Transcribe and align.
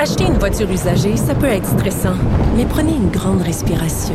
Acheter 0.00 0.26
une 0.26 0.38
voiture 0.38 0.70
usagée, 0.70 1.16
ça 1.16 1.34
peut 1.34 1.48
être 1.48 1.66
stressant, 1.66 2.14
mais 2.56 2.64
prenez 2.64 2.92
une 2.92 3.10
grande 3.10 3.42
respiration. 3.42 4.14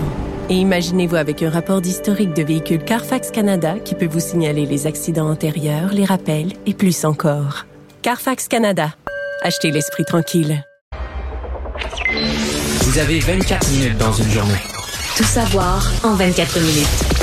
Et 0.50 0.54
imaginez-vous 0.54 1.18
avec 1.18 1.44
un 1.44 1.50
rapport 1.50 1.81
d'historique 1.81 2.34
de 2.34 2.41
véhicule 2.41 2.81
Carfax 2.81 3.31
Canada 3.31 3.76
qui 3.84 3.94
peut 3.94 4.08
vous 4.08 4.22
signaler 4.22 4.66
les 4.66 4.88
accidents 4.88 5.30
antérieurs, 5.30 5.91
les 5.91 6.05
rappels 6.05 6.54
et 6.66 6.73
plus 6.73 7.04
encore. 7.04 7.66
Carfax 8.02 8.48
Canada. 8.48 8.94
Achetez 9.41 9.72
l'esprit 9.72 10.05
tranquille. 10.05 10.64
Vous 12.84 12.98
avez 12.98 13.20
24 13.20 13.70
minutes 13.72 13.98
dans 13.98 14.14
une 14.14 14.30
journée. 14.30 14.64
Tout 15.17 15.26
savoir 15.26 15.86
en 16.05 16.14
24 16.14 16.62
minutes. 16.62 17.23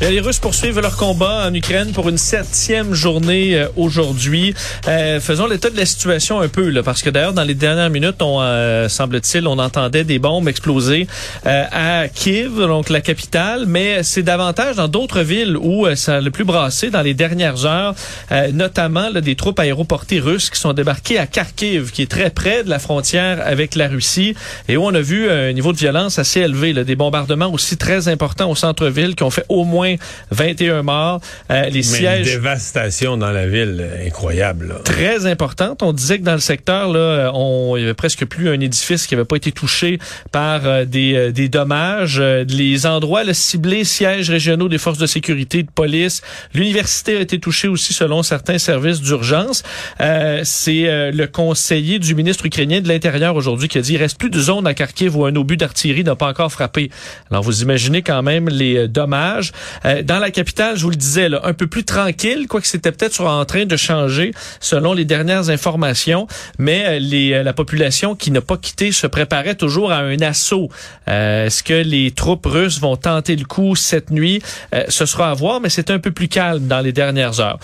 Les 0.00 0.20
Russes 0.20 0.38
poursuivent 0.38 0.78
leur 0.78 0.96
combat 0.96 1.48
en 1.48 1.54
Ukraine 1.54 1.90
pour 1.90 2.08
une 2.08 2.18
septième 2.18 2.94
journée 2.94 3.56
euh, 3.56 3.66
aujourd'hui. 3.76 4.54
Euh, 4.86 5.18
faisons 5.18 5.48
l'état 5.48 5.70
de 5.70 5.76
la 5.76 5.86
situation 5.86 6.40
un 6.40 6.46
peu, 6.46 6.68
là, 6.70 6.84
parce 6.84 7.02
que 7.02 7.10
d'ailleurs, 7.10 7.32
dans 7.32 7.42
les 7.42 7.56
dernières 7.56 7.90
minutes, 7.90 8.22
on 8.22 8.40
euh, 8.40 8.88
semble-t-il, 8.88 9.48
on 9.48 9.58
entendait 9.58 10.04
des 10.04 10.20
bombes 10.20 10.48
exploser 10.48 11.08
euh, 11.46 11.64
à 11.72 12.06
Kiev, 12.06 12.60
donc 12.60 12.90
la 12.90 13.00
capitale, 13.00 13.64
mais 13.66 14.04
c'est 14.04 14.22
davantage 14.22 14.76
dans 14.76 14.86
d'autres 14.86 15.22
villes 15.22 15.56
où 15.56 15.84
euh, 15.84 15.96
ça 15.96 16.16
a 16.16 16.20
le 16.20 16.30
plus 16.30 16.44
brassé 16.44 16.90
dans 16.90 17.02
les 17.02 17.14
dernières 17.14 17.66
heures, 17.66 17.96
euh, 18.30 18.52
notamment 18.52 19.10
là, 19.10 19.20
des 19.20 19.34
troupes 19.34 19.58
aéroportées 19.58 20.20
russes 20.20 20.48
qui 20.48 20.60
sont 20.60 20.74
débarquées 20.74 21.18
à 21.18 21.26
Kharkiv, 21.26 21.90
qui 21.90 22.02
est 22.02 22.10
très 22.10 22.30
près 22.30 22.62
de 22.62 22.70
la 22.70 22.78
frontière 22.78 23.42
avec 23.44 23.74
la 23.74 23.88
Russie, 23.88 24.36
et 24.68 24.76
où 24.76 24.84
on 24.84 24.94
a 24.94 25.00
vu 25.00 25.28
un 25.28 25.52
niveau 25.52 25.72
de 25.72 25.78
violence 25.78 26.20
assez 26.20 26.38
élevé, 26.38 26.72
là, 26.72 26.84
des 26.84 26.94
bombardements 26.94 27.52
aussi 27.52 27.76
très 27.76 28.06
importants 28.06 28.48
au 28.48 28.54
centre-ville 28.54 29.16
qui 29.16 29.24
ont 29.24 29.30
fait 29.30 29.44
au 29.48 29.64
moins 29.64 29.87
21 30.30 30.82
morts. 30.82 31.20
Euh, 31.50 31.62
les 31.64 31.70
Mais 31.70 31.76
une 31.78 31.82
sièges 31.82 32.24
dévastation 32.26 33.16
dans 33.16 33.30
la 33.30 33.46
ville, 33.46 33.78
euh, 33.80 34.06
incroyable. 34.06 34.68
là. 34.68 34.74
très 34.84 35.26
importante. 35.26 35.82
On 35.82 35.92
disait 35.92 36.18
que 36.18 36.24
dans 36.24 36.34
le 36.34 36.40
secteur, 36.40 36.88
là, 36.92 36.98
euh, 36.98 37.30
on, 37.34 37.76
il 37.76 37.80
y 37.80 37.84
avait 37.84 37.94
presque 37.94 38.24
plus 38.26 38.48
un 38.48 38.60
édifice 38.60 39.06
qui 39.06 39.14
n'avait 39.14 39.24
pas 39.26 39.36
été 39.36 39.52
touché 39.52 39.98
par 40.32 40.66
euh, 40.66 40.84
des, 40.84 41.14
euh, 41.14 41.32
des 41.32 41.48
dommages. 41.48 42.20
Les 42.20 42.86
endroits 42.86 43.24
là, 43.24 43.34
ciblés, 43.34 43.84
sièges 43.84 44.30
régionaux 44.30 44.68
des 44.68 44.78
forces 44.78 44.98
de 44.98 45.06
sécurité, 45.06 45.62
de 45.62 45.70
police. 45.70 46.22
L'université 46.54 47.16
a 47.16 47.20
été 47.20 47.38
touchée 47.38 47.68
aussi 47.68 47.92
selon 47.92 48.22
certains 48.22 48.58
services 48.58 49.00
d'urgence. 49.00 49.62
Euh, 50.00 50.40
C'est 50.44 50.88
euh, 50.88 51.10
le 51.12 51.26
conseiller 51.26 51.98
du 51.98 52.14
ministre 52.14 52.46
ukrainien 52.46 52.80
de 52.80 52.88
l'Intérieur 52.88 53.36
aujourd'hui 53.36 53.68
qui 53.68 53.78
a 53.78 53.80
dit 53.80 53.94
il 53.94 53.98
reste 53.98 54.18
plus 54.18 54.30
de 54.30 54.40
zones 54.40 54.66
à 54.66 54.74
Kharkiv 54.74 55.16
où 55.16 55.24
un 55.24 55.34
obus 55.36 55.56
d'artillerie 55.56 56.04
n'a 56.04 56.16
pas 56.16 56.26
encore 56.28 56.50
frappé. 56.52 56.90
Alors 57.30 57.42
vous 57.42 57.62
imaginez 57.62 58.02
quand 58.02 58.22
même 58.22 58.48
les 58.48 58.88
dommages. 58.88 59.52
Euh, 59.84 60.02
dans 60.02 60.18
la 60.18 60.30
capitale, 60.30 60.76
je 60.76 60.82
vous 60.82 60.90
le 60.90 60.96
disais, 60.96 61.28
là, 61.28 61.40
un 61.44 61.52
peu 61.52 61.66
plus 61.66 61.84
tranquille, 61.84 62.46
quoique 62.48 62.66
c'était 62.66 62.92
peut-être 62.92 63.20
en 63.20 63.44
train 63.44 63.64
de 63.64 63.76
changer 63.76 64.32
selon 64.60 64.92
les 64.92 65.04
dernières 65.04 65.50
informations, 65.50 66.26
mais 66.58 66.84
euh, 66.86 66.98
les, 66.98 67.32
euh, 67.32 67.42
la 67.42 67.52
population 67.52 68.14
qui 68.14 68.30
n'a 68.30 68.40
pas 68.40 68.56
quitté 68.56 68.92
se 68.92 69.06
préparait 69.06 69.54
toujours 69.54 69.92
à 69.92 69.98
un 69.98 70.20
assaut. 70.20 70.68
Euh, 71.08 71.46
Est-ce 71.46 71.62
que 71.62 71.74
les 71.74 72.10
troupes 72.10 72.46
russes 72.46 72.80
vont 72.80 72.96
tenter 72.96 73.36
le 73.36 73.44
coup 73.44 73.76
cette 73.76 74.10
nuit? 74.10 74.42
Euh, 74.74 74.84
ce 74.88 75.06
sera 75.06 75.30
à 75.30 75.34
voir, 75.34 75.60
mais 75.60 75.68
c'est 75.68 75.90
un 75.90 75.98
peu 75.98 76.10
plus 76.10 76.28
calme 76.28 76.66
dans 76.66 76.80
les 76.80 76.92
dernières 76.92 77.40
heures. 77.40 77.58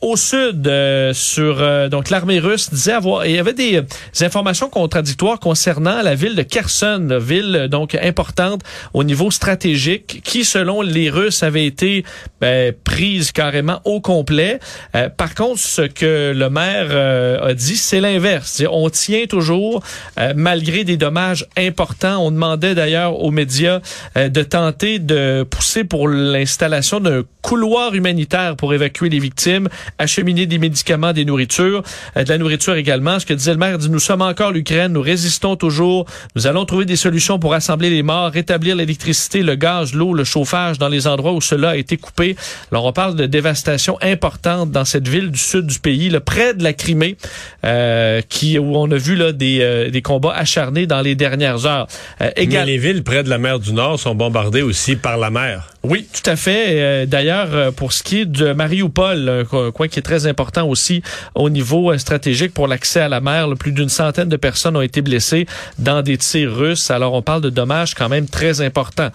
Au 0.00 0.16
sud, 0.16 0.70
sur 1.12 1.88
donc 1.90 2.10
l'armée 2.10 2.38
russe 2.38 2.70
disait 2.70 2.92
avoir, 2.92 3.26
il 3.26 3.32
y 3.32 3.38
avait 3.38 3.52
des, 3.52 3.82
des 3.82 4.24
informations 4.24 4.68
contradictoires 4.68 5.38
concernant 5.38 6.02
la 6.02 6.14
ville 6.14 6.34
de 6.34 6.42
Kherson, 6.42 7.18
ville 7.20 7.68
donc 7.70 7.94
importante 7.94 8.62
au 8.94 9.04
niveau 9.04 9.30
stratégique, 9.30 10.20
qui 10.24 10.44
selon 10.44 10.82
les 10.82 11.10
Russes 11.10 11.39
avait 11.42 11.66
été 11.66 12.04
ben, 12.40 12.72
prise 12.84 13.32
carrément 13.32 13.80
au 13.84 14.00
complet. 14.00 14.60
Euh, 14.94 15.08
par 15.08 15.34
contre, 15.34 15.60
ce 15.60 15.82
que 15.82 16.32
le 16.34 16.50
maire 16.50 16.88
euh, 16.90 17.50
a 17.50 17.54
dit, 17.54 17.76
c'est 17.76 18.00
l'inverse. 18.00 18.62
On 18.70 18.88
tient 18.90 19.26
toujours, 19.26 19.82
euh, 20.18 20.32
malgré 20.36 20.84
des 20.84 20.96
dommages 20.96 21.46
importants. 21.56 22.24
On 22.24 22.30
demandait 22.30 22.74
d'ailleurs 22.74 23.20
aux 23.20 23.30
médias 23.30 23.80
de 24.16 24.42
tenter 24.42 24.98
de 24.98 25.46
pousser 25.48 25.84
pour 25.84 26.08
l'installation 26.08 27.00
d'un 27.00 27.22
couloir 27.42 27.94
humanitaire 27.94 28.56
pour 28.56 28.74
évacuer 28.74 29.08
les 29.08 29.18
victimes, 29.18 29.68
acheminer 29.98 30.46
des 30.46 30.58
médicaments, 30.58 31.12
des 31.12 31.24
nourritures, 31.24 31.82
de 32.16 32.28
la 32.28 32.38
nourriture 32.38 32.74
également. 32.74 33.18
Ce 33.18 33.26
que 33.26 33.34
disait 33.34 33.52
le 33.52 33.58
maire, 33.58 33.78
dit, 33.78 33.90
nous 33.90 33.98
sommes 33.98 34.22
encore 34.22 34.52
l'Ukraine, 34.52 34.92
nous 34.92 35.00
résistons 35.00 35.56
toujours, 35.56 36.06
nous 36.36 36.46
allons 36.46 36.64
trouver 36.64 36.84
des 36.84 36.96
solutions 36.96 37.38
pour 37.38 37.52
rassembler 37.52 37.90
les 37.90 38.02
morts, 38.02 38.30
rétablir 38.30 38.76
l'électricité, 38.76 39.42
le 39.42 39.54
gaz, 39.54 39.94
l'eau, 39.94 40.14
le 40.14 40.24
chauffage 40.24 40.78
dans 40.78 40.88
les 40.88 41.06
endroits 41.06 41.29
où 41.32 41.40
cela 41.40 41.70
a 41.70 41.76
été 41.76 41.96
coupé. 41.96 42.36
Alors 42.70 42.84
on 42.84 42.92
parle 42.92 43.16
de 43.16 43.26
dévastation 43.26 43.98
importante 44.02 44.70
dans 44.70 44.84
cette 44.84 45.08
ville 45.08 45.30
du 45.30 45.38
sud 45.38 45.66
du 45.66 45.78
pays, 45.78 46.08
là, 46.10 46.20
près 46.20 46.54
de 46.54 46.62
la 46.62 46.72
Crimée, 46.72 47.16
euh, 47.64 48.20
qui 48.28 48.58
où 48.58 48.76
on 48.76 48.90
a 48.90 48.96
vu 48.96 49.16
là 49.16 49.32
des, 49.32 49.58
euh, 49.60 49.90
des 49.90 50.02
combats 50.02 50.34
acharnés 50.34 50.86
dans 50.86 51.00
les 51.00 51.14
dernières 51.14 51.66
heures. 51.66 51.86
Euh, 52.20 52.30
Mais 52.36 52.64
les 52.64 52.78
villes 52.78 53.02
près 53.02 53.22
de 53.22 53.28
la 53.30 53.38
mer 53.38 53.58
du 53.58 53.72
Nord 53.72 53.98
sont 53.98 54.14
bombardées 54.14 54.62
aussi 54.62 54.96
par 54.96 55.16
la 55.18 55.30
mer. 55.30 55.68
oui, 55.82 56.06
tout 56.12 56.28
à 56.30 56.36
fait. 56.36 56.64
Euh, 56.68 57.06
D'ailleurs, 57.06 57.48
euh, 57.54 57.70
pour 57.70 57.92
ce 57.92 58.02
qui 58.02 58.20
est 58.20 58.24
de 58.26 58.52
Mariupol, 58.52 59.28
un 59.28 59.44
co- 59.44 59.72
coin 59.72 59.88
qui 59.88 59.98
est 59.98 60.02
très 60.02 60.26
important 60.26 60.66
aussi 60.68 61.02
au 61.34 61.48
niveau 61.50 61.96
stratégique 61.98 62.52
pour 62.54 62.68
l'accès 62.68 63.00
à 63.00 63.08
la 63.08 63.20
mer, 63.20 63.48
là, 63.48 63.56
plus 63.56 63.72
d'une 63.72 63.88
centaine 63.88 64.28
de 64.28 64.36
personnes 64.36 64.76
ont 64.76 64.80
été 64.82 65.00
blessées 65.02 65.46
dans 65.78 66.02
des 66.02 66.18
tirs 66.18 66.54
russes. 66.54 66.90
Alors, 66.90 67.14
on 67.14 67.22
parle 67.22 67.40
de 67.42 67.50
dommages 67.50 67.94
quand 67.94 68.08
même 68.08 68.26
très 68.28 68.60
importants. 68.60 69.10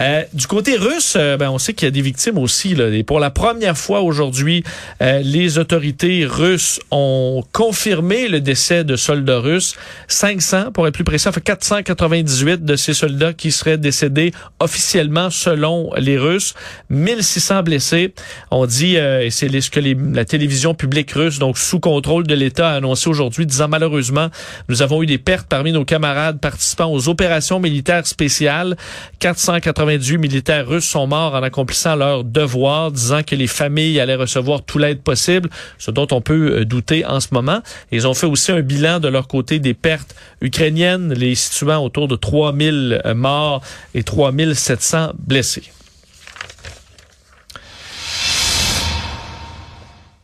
Euh, 0.00 0.24
du 0.32 0.46
côté 0.46 0.76
russe, 0.76 1.14
euh, 1.16 1.36
ben, 1.36 1.50
on 1.50 1.58
sait 1.58 1.74
qu'il 1.74 1.86
y 1.86 1.88
a 1.88 1.90
des 1.90 2.00
victimes 2.00 2.38
aussi. 2.38 2.72
Et 2.72 3.02
pour 3.02 3.20
la 3.20 3.30
première 3.30 3.76
fois 3.76 4.00
aujourd'hui, 4.00 4.64
euh, 5.02 5.20
les 5.22 5.58
autorités 5.58 6.24
russes 6.24 6.80
ont 6.90 7.44
confirmé 7.52 8.28
le 8.28 8.40
décès 8.40 8.82
de 8.84 8.96
soldats 8.96 9.40
russes. 9.40 9.74
500, 10.08 10.72
pour 10.72 10.86
être 10.86 10.94
plus 10.94 11.04
précis, 11.04 11.28
enfin 11.28 11.40
498 11.40 12.64
de 12.64 12.76
ces 12.76 12.94
soldats 12.94 13.34
qui 13.34 13.52
seraient 13.52 13.78
décédés 13.78 14.32
officiellement 14.58 15.30
selon 15.30 15.90
les 15.96 16.18
Russes. 16.18 16.54
1600 16.88 17.62
blessés. 17.62 18.14
On 18.50 18.66
dit, 18.66 18.96
et 18.96 19.30
c'est 19.30 19.60
ce 19.60 19.70
que 19.70 19.80
la 20.14 20.24
télévision 20.24 20.74
publique 20.74 21.12
russe, 21.12 21.38
donc 21.38 21.58
sous 21.58 21.80
contrôle 21.80 22.26
de 22.26 22.34
l'État, 22.34 22.70
a 22.70 22.76
annoncé 22.76 23.08
aujourd'hui, 23.08 23.46
disant 23.46 23.68
malheureusement, 23.68 24.28
nous 24.68 24.82
avons 24.82 25.02
eu 25.02 25.06
des 25.06 25.18
pertes 25.18 25.46
parmi 25.48 25.72
nos 25.72 25.84
camarades 25.84 26.40
participant 26.40 26.86
aux 26.86 27.08
opérations 27.08 27.60
militaires 27.60 28.06
spéciales. 28.06 28.76
498 29.18 29.89
militaires 29.98 30.66
russes 30.66 30.88
sont 30.88 31.06
morts 31.06 31.34
en 31.34 31.42
accomplissant 31.42 31.96
leur 31.96 32.24
devoir, 32.24 32.92
disant 32.92 33.22
que 33.22 33.34
les 33.34 33.46
familles 33.46 34.00
allaient 34.00 34.14
recevoir 34.14 34.62
tout 34.62 34.78
l'aide 34.78 35.00
possible, 35.00 35.48
ce 35.78 35.90
dont 35.90 36.06
on 36.12 36.20
peut 36.20 36.60
euh, 36.60 36.64
douter 36.64 37.04
en 37.04 37.20
ce 37.20 37.28
moment. 37.32 37.60
Ils 37.92 38.06
ont 38.06 38.14
fait 38.14 38.26
aussi 38.26 38.52
un 38.52 38.60
bilan 38.60 39.00
de 39.00 39.08
leur 39.08 39.28
côté 39.28 39.58
des 39.58 39.74
pertes 39.74 40.14
ukrainiennes, 40.40 41.12
les 41.12 41.34
situant 41.34 41.84
autour 41.84 42.08
de 42.08 42.16
3000 42.16 43.02
euh, 43.04 43.14
morts 43.14 43.62
et 43.94 44.02
3700 44.02 45.12
blessés. 45.18 45.64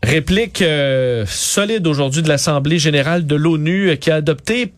Réplique 0.02 0.62
euh, 0.62 1.24
solide 1.26 1.86
aujourd'hui 1.86 2.22
de 2.22 2.28
l'Assemblée 2.28 2.78
générale 2.78 3.26
de 3.26 3.34
l'ONU 3.34 3.96
qui 3.98 4.10
a 4.10 4.16
adopté 4.16 4.72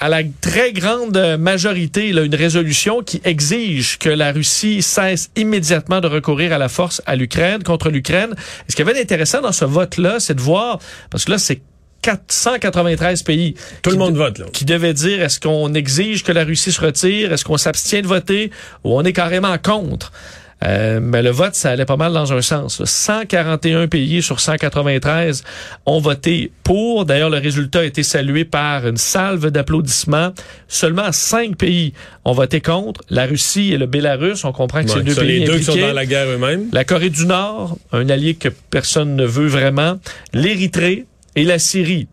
à 0.00 0.08
la 0.08 0.22
très 0.40 0.72
grande 0.72 1.16
majorité 1.38 2.12
là, 2.12 2.22
une 2.22 2.34
résolution 2.34 3.02
qui 3.02 3.20
exige 3.24 3.98
que 3.98 4.08
la 4.08 4.32
Russie 4.32 4.82
cesse 4.82 5.30
immédiatement 5.36 6.00
de 6.00 6.08
recourir 6.08 6.52
à 6.52 6.58
la 6.58 6.68
force 6.68 7.00
à 7.06 7.16
l'Ukraine 7.16 7.62
contre 7.62 7.90
l'Ukraine. 7.90 8.34
Et 8.68 8.72
Ce 8.72 8.76
qui 8.76 8.82
avait 8.82 8.94
d'intéressant 8.94 9.40
dans 9.40 9.52
ce 9.52 9.64
vote-là, 9.64 10.20
c'est 10.20 10.34
de 10.34 10.40
voir, 10.40 10.78
parce 11.10 11.24
que 11.24 11.30
là, 11.32 11.38
c'est 11.38 11.60
493 12.02 13.22
pays. 13.22 13.54
Tout 13.82 13.90
le 13.90 13.96
monde 13.96 14.12
de- 14.12 14.18
vote, 14.18 14.38
là. 14.38 14.46
Qui 14.52 14.64
devaient 14.64 14.92
dire, 14.94 15.22
est-ce 15.22 15.40
qu'on 15.40 15.72
exige 15.74 16.22
que 16.22 16.32
la 16.32 16.44
Russie 16.44 16.72
se 16.72 16.80
retire? 16.80 17.32
Est-ce 17.32 17.44
qu'on 17.44 17.56
s'abstient 17.56 18.02
de 18.02 18.06
voter? 18.06 18.50
Ou 18.84 18.94
on 18.98 19.02
est 19.04 19.12
carrément 19.14 19.56
contre? 19.58 20.12
Euh, 20.64 21.00
mais 21.02 21.22
le 21.22 21.30
vote, 21.30 21.54
ça 21.54 21.70
allait 21.70 21.84
pas 21.84 21.96
mal 21.96 22.12
dans 22.12 22.32
un 22.32 22.40
sens. 22.42 22.82
141 22.84 23.86
pays 23.88 24.22
sur 24.22 24.40
193 24.40 25.44
ont 25.86 26.00
voté 26.00 26.50
pour. 26.62 27.04
D'ailleurs, 27.04 27.30
le 27.30 27.38
résultat 27.38 27.80
a 27.80 27.84
été 27.84 28.02
salué 28.02 28.44
par 28.44 28.86
une 28.86 28.96
salve 28.96 29.50
d'applaudissements. 29.50 30.32
Seulement 30.68 31.12
cinq 31.12 31.56
pays 31.56 31.92
ont 32.24 32.32
voté 32.32 32.60
contre. 32.60 33.02
La 33.10 33.26
Russie 33.26 33.72
et 33.72 33.78
le 33.78 33.86
Bélarus. 33.86 34.44
On 34.44 34.52
comprend 34.52 34.82
que 34.82 34.88
Ouais, 34.88 34.94
c'est 34.94 35.02
deux 35.02 35.14
pays 35.14 35.40
les 35.40 35.46
deux 35.46 35.58
qui 35.58 35.64
sont 35.64 35.76
dans 35.76 35.92
la 35.92 36.06
guerre 36.06 36.28
eux-mêmes. 36.28 36.68
La 36.72 36.84
Corée 36.84 37.10
du 37.10 37.26
Nord, 37.26 37.76
un 37.92 38.08
allié 38.08 38.34
que 38.34 38.48
personne 38.70 39.16
ne 39.16 39.24
veut 39.24 39.48
vraiment. 39.48 39.98
L'Érythrée 40.32 41.06
et 41.36 41.44
la 41.44 41.58
Syrie. 41.58 42.08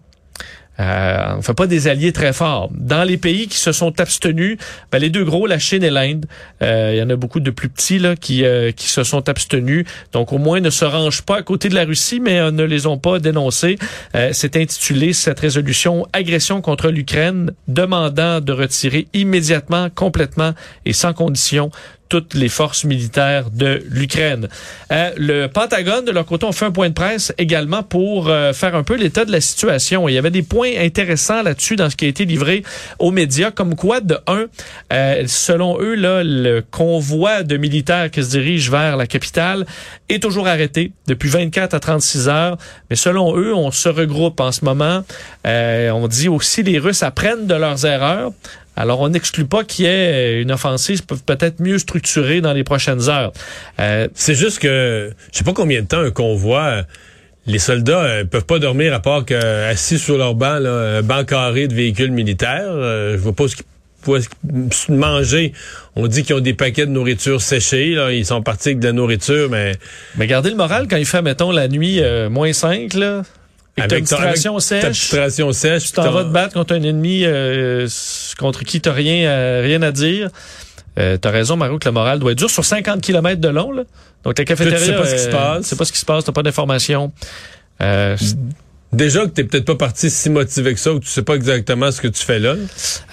Euh, 0.81 1.35
on 1.37 1.41
fait 1.41 1.53
pas 1.53 1.67
des 1.67 1.87
alliés 1.87 2.11
très 2.11 2.33
forts. 2.33 2.69
Dans 2.73 3.03
les 3.03 3.17
pays 3.17 3.47
qui 3.47 3.57
se 3.57 3.71
sont 3.71 3.99
abstenus, 3.99 4.57
ben, 4.91 4.99
les 4.99 5.09
deux 5.09 5.23
gros, 5.23 5.45
la 5.45 5.59
Chine 5.59 5.83
et 5.83 5.89
l'Inde, 5.89 6.25
euh, 6.61 6.91
il 6.93 6.99
y 6.99 7.03
en 7.03 7.09
a 7.09 7.15
beaucoup 7.15 7.39
de 7.39 7.51
plus 7.51 7.69
petits 7.69 7.99
là, 7.99 8.15
qui, 8.15 8.43
euh, 8.43 8.71
qui 8.71 8.89
se 8.89 9.03
sont 9.03 9.29
abstenus. 9.29 9.85
Donc 10.11 10.33
au 10.33 10.37
moins 10.37 10.59
ne 10.59 10.69
se 10.69 10.85
rangent 10.85 11.21
pas 11.21 11.37
à 11.37 11.41
côté 11.43 11.69
de 11.69 11.75
la 11.75 11.85
Russie, 11.85 12.19
mais 12.19 12.39
euh, 12.39 12.51
ne 12.51 12.63
les 12.63 12.87
ont 12.87 12.97
pas 12.97 13.19
dénoncés. 13.19 13.77
Euh, 14.15 14.29
C'est 14.33 14.57
intitulé 14.57 15.13
cette 15.13 15.39
résolution 15.39 16.07
Agression 16.13 16.61
contre 16.61 16.89
l'Ukraine, 16.89 17.51
demandant 17.67 18.41
de 18.41 18.51
retirer 18.51 19.07
immédiatement, 19.13 19.89
complètement 19.93 20.53
et 20.85 20.93
sans 20.93 21.13
condition 21.13 21.69
toutes 22.11 22.33
les 22.33 22.49
forces 22.49 22.83
militaires 22.83 23.49
de 23.51 23.81
l'Ukraine. 23.89 24.49
Euh, 24.91 25.11
le 25.15 25.47
Pentagone, 25.47 26.03
de 26.03 26.11
leur 26.11 26.25
côté, 26.25 26.45
ont 26.45 26.51
fait 26.51 26.65
un 26.65 26.71
point 26.71 26.89
de 26.89 26.93
presse 26.93 27.33
également 27.37 27.83
pour 27.83 28.27
euh, 28.27 28.51
faire 28.51 28.75
un 28.75 28.83
peu 28.83 28.95
l'état 28.95 29.23
de 29.23 29.31
la 29.31 29.39
situation. 29.39 30.09
Il 30.09 30.15
y 30.15 30.17
avait 30.17 30.29
des 30.29 30.41
points 30.41 30.71
intéressants 30.77 31.41
là-dessus 31.41 31.77
dans 31.77 31.89
ce 31.89 31.95
qui 31.95 32.03
a 32.03 32.09
été 32.09 32.25
livré 32.25 32.63
aux 32.99 33.11
médias, 33.11 33.49
comme 33.49 33.75
quoi, 33.75 34.01
de 34.01 34.17
un, 34.27 34.47
euh, 34.91 35.23
selon 35.25 35.79
eux, 35.79 35.95
là, 35.95 36.21
le 36.25 36.61
convoi 36.69 37.43
de 37.43 37.55
militaires 37.55 38.11
qui 38.11 38.21
se 38.21 38.31
dirige 38.31 38.69
vers 38.69 38.97
la 38.97 39.07
capitale 39.07 39.65
est 40.09 40.21
toujours 40.21 40.49
arrêté 40.49 40.91
depuis 41.07 41.29
24 41.29 41.75
à 41.75 41.79
36 41.79 42.27
heures. 42.27 42.57
Mais 42.89 42.97
selon 42.97 43.37
eux, 43.37 43.55
on 43.55 43.71
se 43.71 43.87
regroupe 43.87 44.41
en 44.41 44.51
ce 44.51 44.65
moment. 44.65 45.05
On 45.45 46.07
dit 46.09 46.27
aussi 46.27 46.61
les 46.61 46.77
Russes 46.77 47.03
apprennent 47.03 47.47
de 47.47 47.55
leurs 47.55 47.85
erreurs. 47.85 48.33
Alors, 48.81 48.99
on 49.01 49.09
n'exclut 49.09 49.45
pas 49.45 49.63
qu'il 49.63 49.85
y 49.85 49.87
ait 49.87 50.41
une 50.41 50.51
offensive 50.51 51.05
peut- 51.05 51.15
peut-être 51.23 51.59
mieux 51.59 51.77
structurée 51.77 52.41
dans 52.41 52.51
les 52.53 52.63
prochaines 52.63 53.09
heures. 53.09 53.31
Euh, 53.79 54.07
C'est 54.15 54.33
juste 54.33 54.57
que 54.57 55.11
je 55.31 55.37
sais 55.37 55.43
pas 55.43 55.53
combien 55.53 55.81
de 55.81 55.87
temps 55.87 55.99
un 55.99 56.09
convoi. 56.09 56.83
Les 57.45 57.59
soldats 57.59 58.03
euh, 58.03 58.23
peuvent 58.25 58.45
pas 58.45 58.57
dormir 58.57 58.93
à 58.93 58.99
part 58.99 59.23
que 59.25 59.35
assis 59.69 59.99
sur 59.99 60.17
leur 60.17 60.33
banc, 60.33 60.57
là, 60.59 60.97
un 60.97 61.01
banc 61.03 61.23
carré 61.25 61.67
de 61.67 61.75
véhicules 61.75 62.11
militaires. 62.11 62.65
Euh, 62.71 63.13
je 63.17 63.21
vois 63.21 63.33
pas 63.33 63.47
ce 63.47 63.55
qu'ils 63.57 63.65
pouvaient 64.01 64.21
manger. 64.89 65.53
On 65.95 66.07
dit 66.07 66.23
qu'ils 66.23 66.35
ont 66.35 66.39
des 66.39 66.53
paquets 66.55 66.87
de 66.87 66.91
nourriture 66.91 67.39
séchée. 67.41 67.93
Là. 67.93 68.11
Ils 68.11 68.25
sont 68.25 68.41
partis 68.41 68.69
avec 68.69 68.79
de 68.79 68.87
la 68.87 68.93
nourriture, 68.93 69.47
mais 69.51 69.73
mais 70.17 70.25
gardez 70.25 70.49
le 70.49 70.55
moral 70.55 70.87
quand 70.89 70.97
il 70.97 71.05
fait, 71.05 71.21
mettons, 71.21 71.51
la 71.51 71.67
nuit 71.67 71.99
euh, 72.01 72.29
moins 72.31 72.51
5, 72.53 72.95
là. 72.95 73.21
Et 73.77 73.81
ration 73.81 74.55
ta 74.55 74.61
sèche. 74.61 75.09
petite 75.09 75.19
ration 75.19 75.51
sèche? 75.53 75.85
Tu 75.85 75.91
t'en 75.93 76.11
vas 76.11 76.23
te 76.23 76.29
battre 76.29 76.53
contre 76.53 76.75
un 76.75 76.83
ennemi 76.83 77.23
euh, 77.23 77.87
contre 78.37 78.63
qui 78.63 78.81
t'as 78.81 78.91
rien, 78.91 79.29
euh, 79.29 79.61
rien 79.63 79.81
à 79.81 79.91
dire. 79.91 80.29
Euh, 80.99 81.17
t'as 81.17 81.31
raison, 81.31 81.55
Mario, 81.55 81.79
que 81.79 81.87
le 81.87 81.93
moral 81.93 82.19
doit 82.19 82.33
être 82.33 82.37
dur 82.37 82.49
sur 82.49 82.65
50 82.65 83.01
km 83.01 83.39
de 83.39 83.47
long. 83.47 83.71
Là. 83.71 83.83
Donc 84.23 84.37
la 84.37 84.45
cafétéria, 84.45 84.79
sais 84.79 84.93
pas 84.93 85.05
ce 85.05 85.13
qui 85.15 85.21
se 85.21 85.27
euh, 85.27 85.31
passe. 85.31 85.61
tu 85.61 85.69
sais 85.69 85.75
pas 85.75 85.85
ce 85.85 85.91
qui 85.91 85.99
se 85.99 86.05
passe, 86.05 86.25
t'as 86.25 86.31
pas 86.31 86.43
d'informations. 86.43 87.11
Euh, 87.81 88.17
Déjà 88.93 89.21
que 89.21 89.27
t'es 89.27 89.45
peut-être 89.45 89.65
pas 89.65 89.75
parti 89.75 90.09
si 90.09 90.29
motivé 90.29 90.73
que 90.73 90.79
ça, 90.79 90.91
ou 90.91 90.99
que 90.99 91.05
tu 91.05 91.11
sais 91.11 91.21
pas 91.21 91.35
exactement 91.35 91.91
ce 91.91 92.01
que 92.01 92.09
tu 92.09 92.21
fais 92.21 92.39
là. 92.39 92.55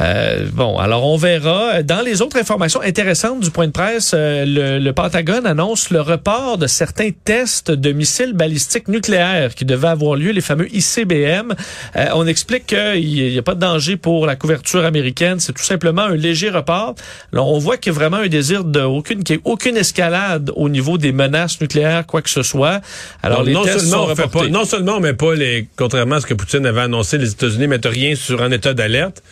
Euh, 0.01 0.47
bon, 0.53 0.77
alors 0.77 1.07
on 1.07 1.17
verra. 1.17 1.85
Dans 1.85 2.01
les 2.01 2.21
autres 2.21 2.37
informations 2.37 2.81
intéressantes 2.81 3.41
du 3.41 3.53
point 3.53 3.69
de 3.69 3.73
presse, 3.73 4.11
euh, 4.13 4.45
le, 4.45 4.79
le 4.81 4.93
Pentagone 4.93 5.47
annonce 5.47 5.91
le 5.91 6.01
report 6.01 6.59
de 6.59 6.67
certains 6.67 7.11
tests 7.25 7.71
de 7.71 7.93
missiles 7.93 8.33
balistiques 8.33 8.89
nucléaires 8.89 9.55
qui 9.55 9.65
devaient 9.65 9.89
avoir 9.89 10.17
lieu, 10.17 10.33
les 10.33 10.41
fameux 10.41 10.67
ICBM. 10.75 11.55
Euh, 11.95 12.07
on 12.15 12.27
explique 12.27 12.67
qu'il 12.67 13.31
n'y 13.31 13.39
a 13.39 13.43
pas 13.43 13.55
de 13.55 13.61
danger 13.61 13.97
pour 13.97 14.27
la 14.27 14.35
couverture 14.35 14.85
américaine, 14.85 15.39
c'est 15.39 15.53
tout 15.53 15.63
simplement 15.63 16.03
un 16.03 16.17
léger 16.17 16.51
report. 16.51 16.97
Alors 17.33 17.53
on 17.53 17.59
voit 17.59 17.77
qu'il 17.77 17.93
y 17.93 17.95
a 17.97 17.99
vraiment 17.99 18.17
un 18.17 18.27
désir 18.27 18.65
de 18.65 18.81
aucune, 18.81 19.23
qu'il 19.23 19.37
y 19.37 19.39
ait 19.39 19.43
aucune 19.45 19.77
escalade 19.77 20.51
au 20.57 20.69
niveau 20.69 20.99
des 20.99 21.13
menaces 21.13 21.61
nucléaires, 21.61 22.05
quoi 22.05 22.21
que 22.21 22.31
ce 22.31 22.43
soit. 22.43 22.81
Alors 23.23 23.45
les 23.45 23.53
non 23.53 23.63
tests 23.63 23.79
seulement 23.79 24.07
sont 24.07 24.13
on 24.13 24.17
fait 24.17 24.23
reportés. 24.25 24.51
pas, 24.51 24.59
non 24.59 24.65
seulement 24.65 24.97
on 24.97 25.01
met 25.01 25.15
pas 25.15 25.37
les, 25.37 25.68
contrairement 25.76 26.17
à 26.17 26.20
ce 26.20 26.26
que 26.26 26.35
Poutine 26.35 26.67
avait 26.67 26.81
annoncé, 26.81 27.19
les 27.19 27.32
États-Unis 27.32 27.67
mettent 27.67 27.87
rien 27.87 28.15
sur 28.15 28.43
un 28.43 28.50
état 28.50 28.75
d'alerte, 28.75 29.23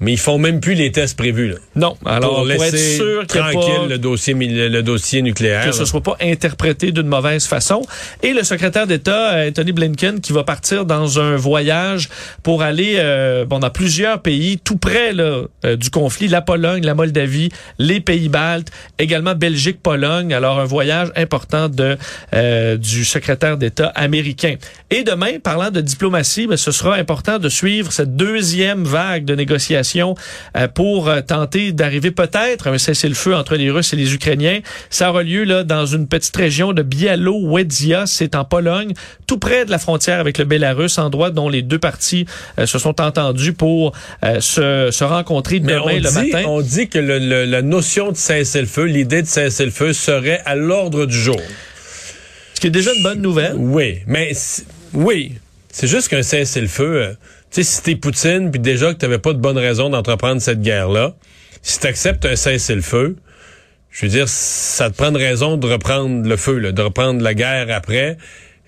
mais 0.00 0.12
ils 0.12 0.18
font 0.18 0.38
même 0.38 0.60
plus 0.60 0.74
les 0.74 0.90
tests 0.92 1.16
prévus. 1.16 1.48
Là, 1.48 1.56
Non, 1.76 1.96
alors 2.04 2.30
pour 2.30 2.38
pour 2.44 2.64
être 2.64 2.72
laisser 2.72 2.96
sûr 2.96 3.26
tranquille 3.26 3.58
pas... 3.58 3.86
le 3.88 3.98
dossier, 3.98 4.34
le 4.34 4.82
dossier 4.82 5.22
nucléaire. 5.22 5.64
que 5.64 5.72
ce 5.72 5.80
là. 5.80 5.86
soit 5.86 6.02
pas 6.02 6.16
interprété 6.20 6.92
d'une 6.92 7.06
mauvaise 7.06 7.46
façon. 7.46 7.82
Et 8.22 8.32
le 8.32 8.42
secrétaire 8.42 8.86
d'État, 8.86 9.34
euh, 9.34 9.48
Anthony 9.48 9.72
Blinken, 9.72 10.20
qui 10.20 10.32
va 10.32 10.42
partir 10.42 10.84
dans 10.84 11.18
un 11.20 11.36
voyage 11.36 12.08
pour 12.42 12.62
aller 12.62 12.94
euh, 12.96 13.44
bon, 13.44 13.58
dans 13.60 13.70
plusieurs 13.70 14.20
pays 14.20 14.58
tout 14.58 14.76
près 14.76 15.12
là, 15.12 15.42
euh, 15.64 15.76
du 15.76 15.90
conflit, 15.90 16.28
la 16.28 16.42
Pologne, 16.42 16.84
la 16.84 16.94
Moldavie, 16.94 17.50
les 17.78 18.00
Pays-Baltes, 18.00 18.70
également 18.98 19.34
Belgique, 19.34 19.80
Pologne. 19.82 20.34
Alors 20.34 20.58
un 20.58 20.64
voyage 20.64 21.12
important 21.16 21.68
de 21.68 21.96
euh, 22.34 22.76
du 22.76 23.04
secrétaire 23.04 23.56
d'État 23.56 23.88
américain. 23.94 24.56
Et 24.90 25.04
demain, 25.04 25.38
parlant 25.42 25.70
de 25.70 25.80
diplomatie, 25.80 26.46
ben, 26.46 26.56
ce 26.56 26.72
sera 26.72 26.94
important 26.96 27.38
de 27.38 27.48
suivre 27.48 27.92
cette 27.92 28.16
deuxième 28.16 28.84
vague 28.84 29.24
de 29.24 29.34
négociations 29.34 29.83
euh, 30.56 30.66
pour 30.68 31.08
euh, 31.08 31.20
tenter 31.20 31.72
d'arriver 31.72 32.10
peut-être 32.10 32.66
à 32.66 32.70
un 32.70 32.78
cessez-le-feu 32.78 33.34
entre 33.34 33.54
les 33.56 33.70
Russes 33.70 33.92
et 33.92 33.96
les 33.96 34.14
Ukrainiens. 34.14 34.60
Ça 34.90 35.10
aura 35.10 35.22
lieu 35.22 35.44
là 35.44 35.62
dans 35.64 35.86
une 35.86 36.08
petite 36.08 36.36
région 36.36 36.72
de 36.72 36.82
Białowieża, 36.82 38.06
c'est 38.06 38.34
en 38.34 38.44
Pologne, 38.44 38.92
tout 39.26 39.38
près 39.38 39.64
de 39.64 39.70
la 39.70 39.78
frontière 39.78 40.20
avec 40.20 40.38
le 40.38 40.44
Bélarus, 40.44 40.98
endroit 40.98 41.30
dont 41.30 41.48
les 41.48 41.62
deux 41.62 41.78
parties 41.78 42.26
euh, 42.58 42.66
se 42.66 42.78
sont 42.78 43.00
entendus 43.00 43.52
pour 43.52 43.92
euh, 44.24 44.40
se, 44.40 44.90
se 44.90 45.04
rencontrer 45.04 45.60
Mais 45.60 45.72
demain 45.74 45.82
on, 45.84 45.94
le 45.94 46.00
dit, 46.00 46.32
matin. 46.32 46.44
on 46.48 46.60
dit 46.60 46.88
que 46.88 46.98
le- 46.98 47.18
le- 47.18 47.44
la 47.44 47.62
notion 47.62 48.10
de 48.12 48.16
cessez-le-feu, 48.16 48.84
l'idée 48.84 49.22
de 49.22 49.26
cessez-le-feu 49.26 49.92
serait 49.92 50.40
à 50.46 50.54
l'ordre 50.54 51.06
du 51.06 51.16
jour. 51.16 51.40
Ce 52.54 52.60
qui 52.60 52.68
est 52.68 52.70
déjà 52.70 52.92
une 52.94 53.02
bonne 53.02 53.20
nouvelle. 53.20 53.54
Oui, 53.56 53.98
mais 54.06 54.32
oui, 54.92 55.32
c'est 55.72 55.86
juste 55.88 56.08
qu'un 56.08 56.22
cessez-le-feu, 56.22 57.16
sais, 57.54 57.62
si 57.62 57.82
t'es 57.82 57.96
Poutine, 57.96 58.50
puis 58.50 58.60
déjà 58.60 58.92
que 58.92 58.98
t'avais 58.98 59.18
pas 59.18 59.32
de 59.32 59.38
bonne 59.38 59.58
raison 59.58 59.90
d'entreprendre 59.90 60.40
cette 60.42 60.60
guerre-là, 60.62 61.14
si 61.62 61.78
t'acceptes 61.80 62.24
un 62.26 62.36
cessez-le-feu, 62.36 63.16
je 63.90 64.06
veux 64.06 64.10
dire, 64.10 64.28
ça 64.28 64.90
te 64.90 64.96
prend 64.96 65.10
une 65.10 65.16
raison 65.16 65.56
de 65.56 65.66
reprendre 65.66 66.28
le 66.28 66.36
feu, 66.36 66.58
là, 66.58 66.72
de 66.72 66.82
reprendre 66.82 67.22
la 67.22 67.32
guerre 67.34 67.68
après. 67.70 68.16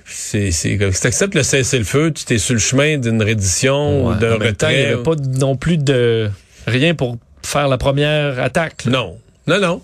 C'est, 0.05 0.53
c'est, 0.53 0.79
si 0.93 1.01
t'acceptes 1.01 1.35
le 1.35 1.43
cessez-le-feu, 1.43 2.13
tu 2.13 2.25
t'es 2.25 2.39
sur 2.39 2.55
le 2.55 2.61
chemin 2.61 2.97
d'une 2.97 3.21
reddition 3.23 4.07
ou 4.07 4.15
d'un 4.15 4.37
il 4.37 4.41
n'y 4.41 4.47
retrait. 4.49 4.87
avait 4.93 5.03
pas 5.03 5.17
non 5.17 5.57
plus 5.57 5.79
de 5.79 6.31
rien 6.67 6.95
pour 6.95 7.19
faire 7.43 7.67
la 7.69 7.77
première 7.77 8.39
attaque. 8.39 8.85
là. 8.85 8.93
Non, 8.93 9.19
non, 9.49 9.59
non. 9.61 9.83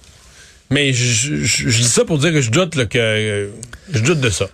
Mais 0.70 0.92
je, 0.92 1.34
je- 1.42 1.68
je 1.68 1.76
dis 1.78 1.84
ça 1.88 2.04
pour 2.04 2.18
dire 2.18 2.32
que 2.32 2.40
je 2.40 2.50
doute 2.50 2.76
là, 2.76 2.86
que 2.86 2.98
euh, 2.98 3.48
je 3.92 4.00
doute 4.00 4.20
de 4.20 4.30
ça. 4.30 4.46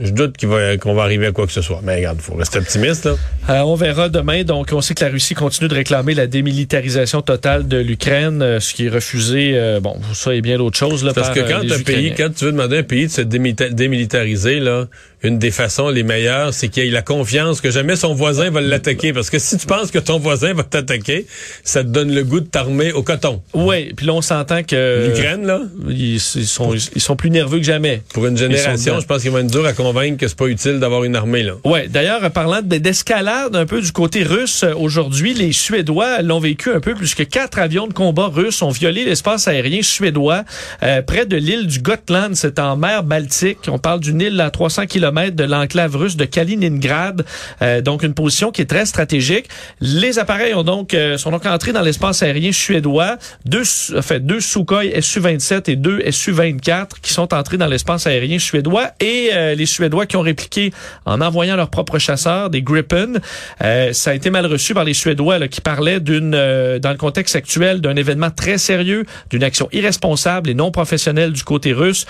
Je 0.00 0.10
doute 0.10 0.38
qu'il 0.38 0.48
va, 0.48 0.78
qu'on 0.78 0.94
va 0.94 1.02
arriver 1.02 1.26
à 1.26 1.32
quoi 1.32 1.46
que 1.46 1.52
ce 1.52 1.60
soit. 1.60 1.80
Mais 1.82 1.96
regarde, 1.96 2.16
il 2.18 2.22
faut 2.22 2.34
rester 2.34 2.58
optimiste. 2.58 3.04
Là. 3.04 3.14
Euh, 3.50 3.58
on 3.60 3.74
verra 3.74 4.08
demain. 4.08 4.42
Donc, 4.42 4.70
on 4.72 4.80
sait 4.80 4.94
que 4.94 5.04
la 5.04 5.10
Russie 5.10 5.34
continue 5.34 5.68
de 5.68 5.74
réclamer 5.74 6.14
la 6.14 6.26
démilitarisation 6.26 7.20
totale 7.20 7.68
de 7.68 7.76
l'Ukraine, 7.76 8.40
euh, 8.40 8.58
ce 8.58 8.72
qui 8.72 8.86
est 8.86 8.88
refusé. 8.88 9.52
euh, 9.54 9.80
bon, 9.80 9.96
ça 10.14 10.34
et 10.34 10.40
bien 10.40 10.56
d'autres 10.56 10.78
choses. 10.78 11.04
Là, 11.04 11.12
Parce 11.12 11.28
par, 11.28 11.36
que 11.36 11.40
quand 11.40 11.60
les 11.60 11.74
un 11.74 11.78
pays, 11.80 12.14
quand 12.16 12.34
tu 12.34 12.46
veux 12.46 12.52
demander 12.52 12.76
à 12.76 12.80
un 12.80 12.84
pays 12.84 13.06
de 13.06 13.12
se 13.12 13.20
démilitariser, 13.20 14.60
là, 14.60 14.86
une 15.22 15.38
des 15.38 15.50
façons 15.50 15.88
les 15.88 16.02
meilleures, 16.02 16.52
c'est 16.54 16.68
qu'il 16.68 16.84
ait 16.84 16.90
la 16.90 17.02
confiance 17.02 17.60
que 17.60 17.70
jamais 17.70 17.94
son 17.94 18.14
voisin 18.14 18.50
va 18.50 18.60
l'attaquer. 18.60 19.12
Parce 19.12 19.30
que 19.30 19.38
si 19.38 19.56
tu 19.56 19.66
penses 19.66 19.90
que 19.90 19.98
ton 19.98 20.18
voisin 20.18 20.52
va 20.54 20.62
t'attaquer, 20.62 21.26
ça 21.64 21.84
te 21.84 21.88
donne 21.88 22.12
le 22.14 22.24
goût 22.24 22.40
de 22.40 22.46
t'armer 22.46 22.92
au 22.92 23.02
coton. 23.02 23.42
Oui, 23.54 23.92
puis 23.94 24.06
là, 24.06 24.14
on 24.14 24.22
s'entend 24.22 24.62
que 24.62 25.08
L'Ukraine, 25.08 25.46
là, 25.46 25.60
ils, 25.88 26.14
ils 26.14 26.20
sont, 26.20 26.74
ils 26.74 27.00
sont 27.00 27.16
plus 27.16 27.30
nerveux 27.30 27.58
que 27.58 27.64
jamais. 27.64 28.02
pour 28.14 28.26
une 28.26 28.36
génération, 28.36 28.98
je 28.98 29.06
pense 29.06 29.22
qu'il 29.22 29.30
va 29.30 29.40
être 29.40 29.50
dur 29.50 29.64
à 29.66 29.72
convaincre 29.82 30.16
que 30.26 30.32
pas 30.34 30.46
utile 30.46 30.80
d'avoir 30.80 31.04
une 31.04 31.16
armée, 31.16 31.42
là. 31.42 31.54
Ouais. 31.64 31.88
D'ailleurs, 31.88 32.30
parlant 32.30 32.62
de- 32.62 32.78
d'escalade 32.78 33.54
un 33.54 33.66
peu 33.66 33.80
du 33.80 33.92
côté 33.92 34.22
russe, 34.22 34.62
euh, 34.64 34.74
aujourd'hui, 34.74 35.34
les 35.34 35.52
Suédois 35.52 36.22
l'ont 36.22 36.38
vécu 36.40 36.70
un 36.72 36.80
peu 36.80 36.94
puisque 36.94 37.28
quatre 37.28 37.58
avions 37.58 37.86
de 37.86 37.92
combat 37.92 38.28
russes 38.28 38.62
ont 38.62 38.70
violé 38.70 39.04
l'espace 39.04 39.48
aérien 39.48 39.82
suédois 39.82 40.44
euh, 40.82 41.02
près 41.02 41.26
de 41.26 41.36
l'île 41.36 41.66
du 41.66 41.80
Gotland. 41.80 42.34
C'est 42.34 42.58
en 42.58 42.76
mer 42.76 43.02
Baltique. 43.02 43.58
On 43.68 43.78
parle 43.78 44.00
d'une 44.00 44.20
île 44.20 44.40
à 44.40 44.50
300 44.50 44.86
km 44.86 45.36
de 45.36 45.44
l'enclave 45.44 45.96
russe 45.96 46.16
de 46.16 46.24
Kaliningrad. 46.24 47.24
Euh, 47.60 47.80
donc 47.80 48.02
une 48.02 48.14
position 48.14 48.50
qui 48.50 48.62
est 48.62 48.66
très 48.66 48.86
stratégique. 48.86 49.46
Les 49.80 50.18
appareils 50.18 50.54
ont 50.54 50.62
donc 50.64 50.96
sont 51.16 51.30
donc 51.30 51.44
entrés 51.46 51.72
dans 51.72 51.82
l'espace 51.82 52.22
aérien 52.22 52.52
suédois. 52.52 53.16
Deux, 53.44 53.62
enfin, 53.96 54.18
deux 54.20 54.40
Sukhoi 54.40 55.00
Su-27 55.00 55.70
et 55.70 55.76
deux 55.76 56.02
Su-24 56.10 57.00
qui 57.02 57.12
sont 57.12 57.32
entrés 57.34 57.56
dans 57.58 57.66
l'espace 57.66 58.06
aérien 58.06 58.38
suédois 58.38 58.90
et 59.00 59.30
les 59.56 59.66
Suédois 59.72 60.06
qui 60.06 60.16
ont 60.16 60.22
répliqué 60.22 60.72
en 61.04 61.20
envoyant 61.20 61.56
leurs 61.56 61.70
propres 61.70 61.98
chasseurs, 61.98 62.50
des 62.50 62.62
Gripen. 62.62 63.20
ça 63.60 64.10
a 64.10 64.14
été 64.14 64.30
mal 64.30 64.46
reçu 64.46 64.74
par 64.74 64.84
les 64.84 64.94
Suédois 64.94 65.48
qui 65.48 65.60
parlaient 65.60 66.00
d'une, 66.00 66.30
dans 66.30 66.90
le 66.90 66.96
contexte 66.96 67.36
actuel, 67.36 67.80
d'un 67.80 67.96
événement 67.96 68.30
très 68.30 68.58
sérieux, 68.58 69.04
d'une 69.30 69.42
action 69.42 69.68
irresponsable 69.72 70.50
et 70.50 70.54
non 70.54 70.70
professionnelle 70.70 71.32
du 71.32 71.44
côté 71.44 71.72
russe, 71.72 72.06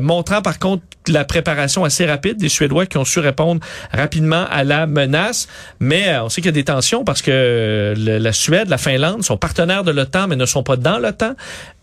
montrant 0.00 0.42
par 0.42 0.58
contre 0.58 0.82
la 1.08 1.24
préparation 1.24 1.84
assez 1.84 2.06
rapide 2.06 2.38
des 2.38 2.48
Suédois 2.48 2.86
qui 2.86 2.98
ont 2.98 3.04
su 3.04 3.18
répondre 3.18 3.60
rapidement 3.92 4.46
à 4.50 4.64
la 4.64 4.86
menace. 4.86 5.48
Mais 5.80 6.08
euh, 6.08 6.24
on 6.24 6.28
sait 6.28 6.40
qu'il 6.40 6.46
y 6.46 6.48
a 6.48 6.52
des 6.52 6.64
tensions 6.64 7.04
parce 7.04 7.22
que 7.22 7.30
euh, 7.30 7.94
la 7.96 8.32
Suède, 8.32 8.68
la 8.68 8.78
Finlande 8.78 9.22
sont 9.22 9.36
partenaires 9.36 9.84
de 9.84 9.90
l'OTAN 9.90 10.28
mais 10.28 10.36
ne 10.36 10.46
sont 10.46 10.62
pas 10.62 10.76
dans 10.76 10.98
l'OTAN. 10.98 11.34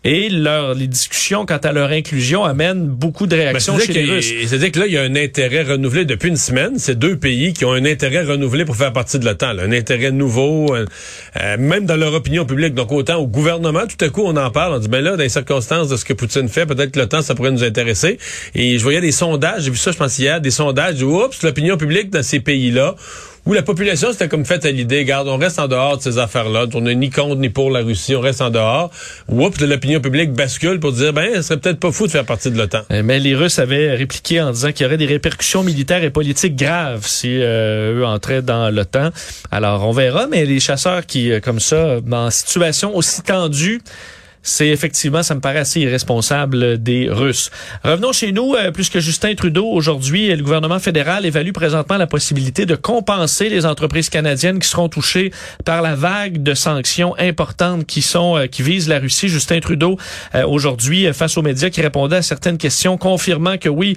Et 0.04 0.28
leur, 0.28 0.74
les 0.74 0.88
discussions 0.88 1.46
quant 1.46 1.58
à 1.58 1.72
leur 1.72 1.90
inclusion 1.90 2.44
amènent 2.44 2.86
beaucoup 2.86 3.28
de 3.28 3.36
réactions 3.36 3.78
chez 3.78 3.92
les 3.92 4.04
Russes. 4.04 4.32
C'est-à-dire 4.46 4.72
que 4.72 4.80
là, 4.80 4.86
il 4.86 4.92
y 4.92 4.98
a 4.98 5.02
un 5.02 5.14
intérêt 5.14 5.62
renouvelé 5.62 6.04
depuis 6.04 6.28
une 6.28 6.36
semaine. 6.36 6.72
C'est 6.78 6.98
deux 6.98 7.16
pays 7.16 7.52
qui 7.52 7.64
ont 7.64 7.72
un 7.72 7.84
intérêt 7.84 8.24
renouvelé 8.24 8.64
pour 8.64 8.74
faire 8.74 8.92
partie 8.92 9.20
de 9.20 9.24
l'OTAN. 9.24 9.58
Un 9.58 9.70
intérêt 9.70 10.10
nouveau, 10.10 10.74
euh, 10.74 10.86
même 11.56 11.86
dans 11.86 11.96
leur 11.96 12.14
opinion 12.14 12.44
publique. 12.44 12.74
Donc 12.74 12.90
autant 12.90 13.18
au 13.18 13.28
gouvernement, 13.28 13.82
tout 13.86 14.04
à 14.04 14.08
coup, 14.08 14.22
on 14.24 14.36
en 14.36 14.50
parle. 14.50 14.74
On 14.74 14.78
dit, 14.80 14.88
ben 14.88 15.02
là, 15.04 15.12
dans 15.12 15.22
les 15.22 15.28
circonstances 15.28 15.88
de 15.88 15.96
ce 15.96 16.04
que 16.04 16.14
Poutine 16.14 16.48
fait, 16.48 16.66
peut-être 16.66 16.90
que 16.90 16.98
l'OTAN, 16.98 17.22
ça 17.22 17.36
pourrait 17.36 17.52
nous 17.52 17.62
intéresser. 17.62 18.18
Et 18.56 18.78
je 18.78 18.82
voyais 18.82 19.00
des 19.00 19.12
sondages, 19.12 19.62
j'ai 19.64 19.70
vu 19.70 19.76
ça, 19.76 19.92
je 19.92 19.98
pense 19.98 20.18
hier, 20.18 20.40
des 20.40 20.50
sondages, 20.50 21.02
oups, 21.02 21.42
l'opinion 21.42 21.76
publique 21.76 22.10
dans 22.10 22.22
ces 22.22 22.40
pays-là, 22.40 22.96
où 23.44 23.52
la 23.52 23.62
population 23.62 24.12
s'était 24.12 24.28
comme 24.28 24.44
faite 24.44 24.64
à 24.64 24.70
l'idée, 24.70 25.04
garde, 25.04 25.26
on 25.28 25.36
reste 25.36 25.58
en 25.58 25.66
dehors 25.66 25.96
de 25.98 26.02
ces 26.02 26.18
affaires-là, 26.18 26.66
on 26.74 26.82
n'est 26.82 26.94
ni 26.94 27.10
contre 27.10 27.36
ni 27.36 27.48
pour 27.48 27.70
la 27.70 27.80
Russie, 27.80 28.14
on 28.14 28.20
reste 28.20 28.40
en 28.40 28.50
dehors. 28.50 28.90
Oups, 29.28 29.60
l'opinion 29.60 30.00
publique 30.00 30.32
bascule 30.32 30.78
pour 30.78 30.92
dire, 30.92 31.12
ben, 31.12 31.34
ce 31.34 31.42
serait 31.42 31.58
peut-être 31.58 31.80
pas 31.80 31.90
fou 31.90 32.06
de 32.06 32.12
faire 32.12 32.24
partie 32.24 32.50
de 32.50 32.56
l'OTAN. 32.56 32.82
Eh, 32.90 33.02
mais 33.02 33.18
les 33.18 33.34
Russes 33.34 33.58
avaient 33.58 33.94
répliqué 33.94 34.40
en 34.40 34.52
disant 34.52 34.70
qu'il 34.70 34.84
y 34.84 34.86
aurait 34.86 34.96
des 34.96 35.06
répercussions 35.06 35.64
militaires 35.64 36.04
et 36.04 36.10
politiques 36.10 36.54
graves 36.54 37.06
si 37.06 37.40
euh, 37.40 37.98
eux 37.98 38.06
entraient 38.06 38.42
dans 38.42 38.70
l'OTAN. 38.70 39.10
Alors, 39.50 39.88
on 39.88 39.92
verra, 39.92 40.28
mais 40.28 40.44
les 40.44 40.60
chasseurs 40.60 41.04
qui, 41.04 41.32
euh, 41.32 41.40
comme 41.40 41.58
ça, 41.60 41.98
en 42.10 42.30
situation 42.30 42.94
aussi 42.96 43.22
tendue, 43.22 43.80
c'est 44.42 44.68
effectivement, 44.68 45.22
ça 45.22 45.34
me 45.34 45.40
paraît 45.40 45.60
assez 45.60 45.80
irresponsable 45.80 46.82
des 46.82 47.08
Russes. 47.08 47.50
Revenons 47.84 48.12
chez 48.12 48.32
nous, 48.32 48.54
euh, 48.54 48.72
puisque 48.72 48.98
Justin 48.98 49.34
Trudeau, 49.34 49.66
aujourd'hui, 49.66 50.34
le 50.34 50.42
gouvernement 50.42 50.80
fédéral 50.80 51.24
évalue 51.24 51.52
présentement 51.52 51.96
la 51.96 52.08
possibilité 52.08 52.66
de 52.66 52.74
compenser 52.74 53.48
les 53.48 53.66
entreprises 53.66 54.08
canadiennes 54.08 54.58
qui 54.58 54.68
seront 54.68 54.88
touchées 54.88 55.32
par 55.64 55.80
la 55.80 55.94
vague 55.94 56.42
de 56.42 56.54
sanctions 56.54 57.14
importantes 57.18 57.86
qui 57.86 58.02
sont 58.02 58.36
euh, 58.36 58.46
qui 58.46 58.62
visent 58.62 58.88
la 58.88 58.98
Russie. 58.98 59.28
Justin 59.28 59.60
Trudeau, 59.60 59.96
euh, 60.34 60.44
aujourd'hui, 60.46 61.12
face 61.12 61.38
aux 61.38 61.42
médias, 61.42 61.70
qui 61.70 61.80
répondait 61.80 62.16
à 62.16 62.22
certaines 62.22 62.58
questions, 62.58 62.98
confirmant 62.98 63.58
que 63.58 63.68
oui, 63.68 63.96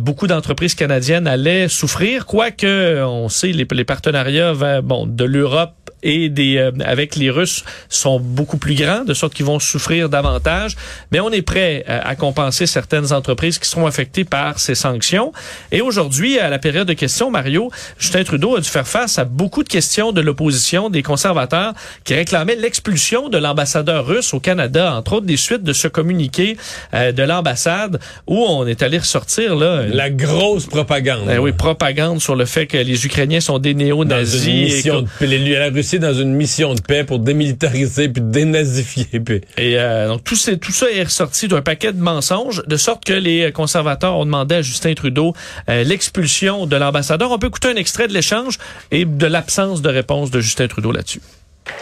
beaucoup 0.00 0.26
d'entreprises 0.26 0.74
canadiennes 0.74 1.26
allaient 1.26 1.68
souffrir, 1.68 2.26
quoique 2.26 3.02
on 3.02 3.28
sait 3.28 3.52
les, 3.52 3.66
les 3.70 3.84
partenariats 3.84 4.80
bon, 4.82 5.06
de 5.06 5.24
l'Europe 5.24 5.74
et 6.02 6.28
des 6.28 6.56
euh, 6.56 6.70
avec 6.84 7.16
les 7.16 7.30
Russes 7.30 7.64
sont 7.88 8.20
beaucoup 8.20 8.58
plus 8.58 8.74
grands, 8.74 9.04
de 9.04 9.14
sorte 9.14 9.34
qu'ils 9.34 9.46
vont 9.46 9.58
souffrir 9.58 10.08
davantage. 10.08 10.76
Mais 11.12 11.20
on 11.20 11.30
est 11.30 11.42
prêt 11.42 11.84
à, 11.86 11.92
euh, 11.92 12.00
à 12.04 12.16
compenser 12.16 12.66
certaines 12.66 13.12
entreprises 13.12 13.58
qui 13.58 13.68
seront 13.68 13.86
affectées 13.86 14.24
par 14.24 14.58
ces 14.58 14.74
sanctions. 14.74 15.32
Et 15.72 15.80
aujourd'hui, 15.80 16.38
à 16.38 16.48
la 16.48 16.58
période 16.58 16.88
de 16.88 16.92
questions, 16.94 17.30
Mario, 17.30 17.70
Justin 17.98 18.24
Trudeau 18.24 18.56
a 18.56 18.60
dû 18.60 18.68
faire 18.68 18.86
face 18.86 19.18
à 19.18 19.24
beaucoup 19.24 19.62
de 19.62 19.68
questions 19.68 20.12
de 20.12 20.20
l'opposition, 20.20 20.90
des 20.90 21.02
conservateurs, 21.02 21.74
qui 22.04 22.14
réclamaient 22.14 22.56
l'expulsion 22.56 23.28
de 23.28 23.38
l'ambassadeur 23.38 24.06
russe 24.06 24.34
au 24.34 24.40
Canada, 24.40 24.94
entre 24.94 25.14
autres 25.14 25.26
des 25.26 25.36
suites 25.36 25.62
de 25.62 25.72
ce 25.72 25.88
communiqué 25.88 26.56
euh, 26.94 27.12
de 27.12 27.22
l'ambassade 27.22 28.00
où 28.26 28.38
on 28.38 28.66
est 28.66 28.82
allé 28.82 28.98
ressortir 28.98 29.56
là 29.56 29.86
la 29.86 30.10
grosse 30.10 30.66
propagande. 30.66 31.26
Ben 31.26 31.38
oui, 31.38 31.52
propagande 31.52 32.20
sur 32.20 32.36
le 32.36 32.44
fait 32.44 32.66
que 32.66 32.76
les 32.76 33.06
Ukrainiens 33.06 33.40
sont 33.40 33.58
des 33.58 33.74
néo-nazis. 33.74 34.86
Et 34.86 34.90
la 35.26 35.68
Russie 35.68 35.89
dans 35.98 36.14
une 36.14 36.32
mission 36.32 36.74
de 36.74 36.80
paix 36.80 37.04
pour 37.04 37.18
démilitariser 37.18 38.08
puis 38.08 38.22
dénazifier. 38.22 39.08
Et 39.56 39.78
euh, 39.78 40.08
donc 40.08 40.24
tout, 40.24 40.36
tout 40.60 40.72
ça 40.72 40.90
est 40.90 41.04
ressorti 41.04 41.48
d'un 41.48 41.62
paquet 41.62 41.92
de 41.92 42.00
mensonges, 42.00 42.62
de 42.66 42.76
sorte 42.76 43.04
que 43.04 43.12
les 43.12 43.52
conservateurs 43.52 44.16
ont 44.16 44.24
demandé 44.24 44.56
à 44.56 44.62
Justin 44.62 44.94
Trudeau 44.94 45.34
euh, 45.68 45.84
l'expulsion 45.84 46.66
de 46.66 46.76
l'ambassadeur. 46.76 47.30
On 47.30 47.38
peut 47.38 47.48
écouter 47.48 47.68
un 47.68 47.76
extrait 47.76 48.08
de 48.08 48.12
l'échange 48.12 48.58
et 48.90 49.04
de 49.04 49.26
l'absence 49.26 49.82
de 49.82 49.88
réponse 49.88 50.30
de 50.30 50.40
Justin 50.40 50.68
Trudeau 50.68 50.92
là-dessus. 50.92 51.20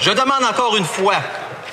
Je 0.01 0.11
demande 0.11 0.45
encore 0.49 0.77
une 0.77 0.85
fois, 0.85 1.17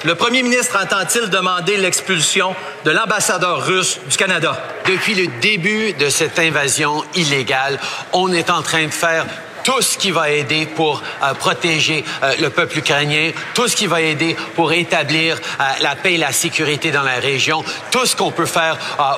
le 0.04 0.16
premier 0.16 0.44
ministre 0.44 0.78
entend-il 0.82 1.30
demander 1.30 1.78
l'expulsion 1.78 2.56
de 2.86 2.92
l'ambassadeur 2.92 3.66
russe 3.66 4.00
du 4.10 4.18
Canada? 4.18 4.58
Depuis 4.88 5.16
le 5.16 5.28
début 5.42 5.94
de 5.94 6.10
cette 6.10 6.38
invasion 6.40 7.04
illégale, 7.16 7.80
on 8.14 8.32
est 8.32 8.50
en 8.50 8.62
train 8.62 8.86
de 8.86 8.92
faire 8.92 9.26
tout 9.66 9.82
ce 9.82 9.98
qui 9.98 10.12
va 10.12 10.30
aider 10.30 10.68
pour 10.68 11.02
euh, 11.24 11.34
protéger 11.34 12.06
euh, 12.24 12.34
le 12.40 12.50
peuple 12.52 12.78
ukrainien, 12.78 13.32
tout 13.56 13.68
ce 13.68 13.76
qui 13.76 13.88
va 13.88 14.00
aider 14.00 14.36
pour 14.56 14.72
établir 14.72 15.36
euh, 15.36 15.64
la 15.82 15.96
paix 15.96 16.14
et 16.14 16.18
la 16.18 16.32
sécurité 16.32 16.92
dans 16.92 17.02
la 17.02 17.16
région, 17.16 17.64
tout 17.92 18.06
ce 18.06 18.16
qu'on 18.16 18.32
peut 18.32 18.46
faire 18.46 18.78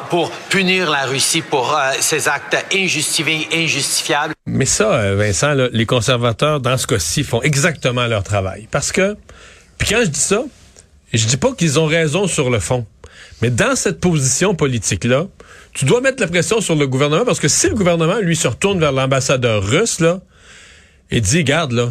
pour 0.10 0.32
punir 0.50 0.90
la 0.90 1.06
Russie 1.06 1.42
pour 1.42 1.78
ses 2.00 2.30
actes 2.30 2.58
injustifiés, 2.74 3.48
injustifiables. 3.54 4.34
Mais 4.46 4.66
ça, 4.66 5.14
Vincent, 5.16 5.54
les 5.54 5.86
conservateurs, 5.86 6.62
dans 6.62 6.78
ce 6.78 6.88
cas-ci, 6.88 7.24
font 7.24 7.42
exactement 7.42 8.08
leur 8.08 8.24
travail. 8.24 8.68
Parce 8.72 8.94
que, 8.94 9.18
puis 9.78 9.90
quand 9.90 10.00
je 10.02 10.10
dis 10.10 10.20
ça, 10.20 10.44
je 11.14 11.26
dis 11.26 11.38
pas 11.38 11.52
qu'ils 11.54 11.80
ont 11.80 11.86
raison 11.86 12.28
sur 12.28 12.50
le 12.50 12.60
fond. 12.60 12.86
Mais 13.42 13.50
dans 13.50 13.76
cette 13.76 14.00
position 14.00 14.56
politique-là, 14.56 15.26
tu 15.74 15.86
dois 15.86 16.00
mettre 16.00 16.22
la 16.22 16.28
pression 16.28 16.62
sur 16.62 16.76
le 16.76 16.88
gouvernement 16.88 17.26
parce 17.26 17.40
que 17.40 17.50
si 17.50 17.68
le 17.68 17.76
gouvernement, 17.76 18.18
lui, 18.22 18.36
se 18.36 18.48
retourne 18.48 18.80
vers 18.80 18.94
l'ambassadeur 18.94 19.64
russe, 19.64 20.00
là, 20.00 20.22
et 21.12 21.22
dit, 21.22 21.44
garde 21.44 21.72
là, 21.72 21.90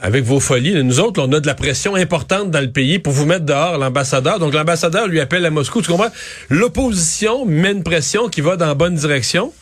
avec 0.00 0.24
vos 0.24 0.38
folies, 0.38 0.82
nous 0.84 1.00
autres, 1.00 1.20
on 1.20 1.32
a 1.32 1.40
de 1.40 1.46
la 1.46 1.54
pression 1.54 1.94
importante 1.94 2.50
dans 2.50 2.60
le 2.60 2.70
pays 2.70 2.98
pour 2.98 3.12
vous 3.12 3.26
mettre 3.26 3.44
dehors 3.44 3.78
l'ambassadeur. 3.78 4.38
Donc 4.38 4.54
l'ambassadeur 4.54 5.08
lui 5.08 5.20
appelle 5.20 5.44
à 5.44 5.50
Moscou. 5.50 5.82
Tu 5.82 5.90
comprends? 5.90 6.10
L'opposition 6.50 7.44
met 7.44 7.72
une 7.72 7.82
pression 7.82 8.28
qui 8.28 8.40
va 8.40 8.56
dans 8.56 8.66
la 8.66 8.74
bonne 8.74 8.94
direction 8.94 9.52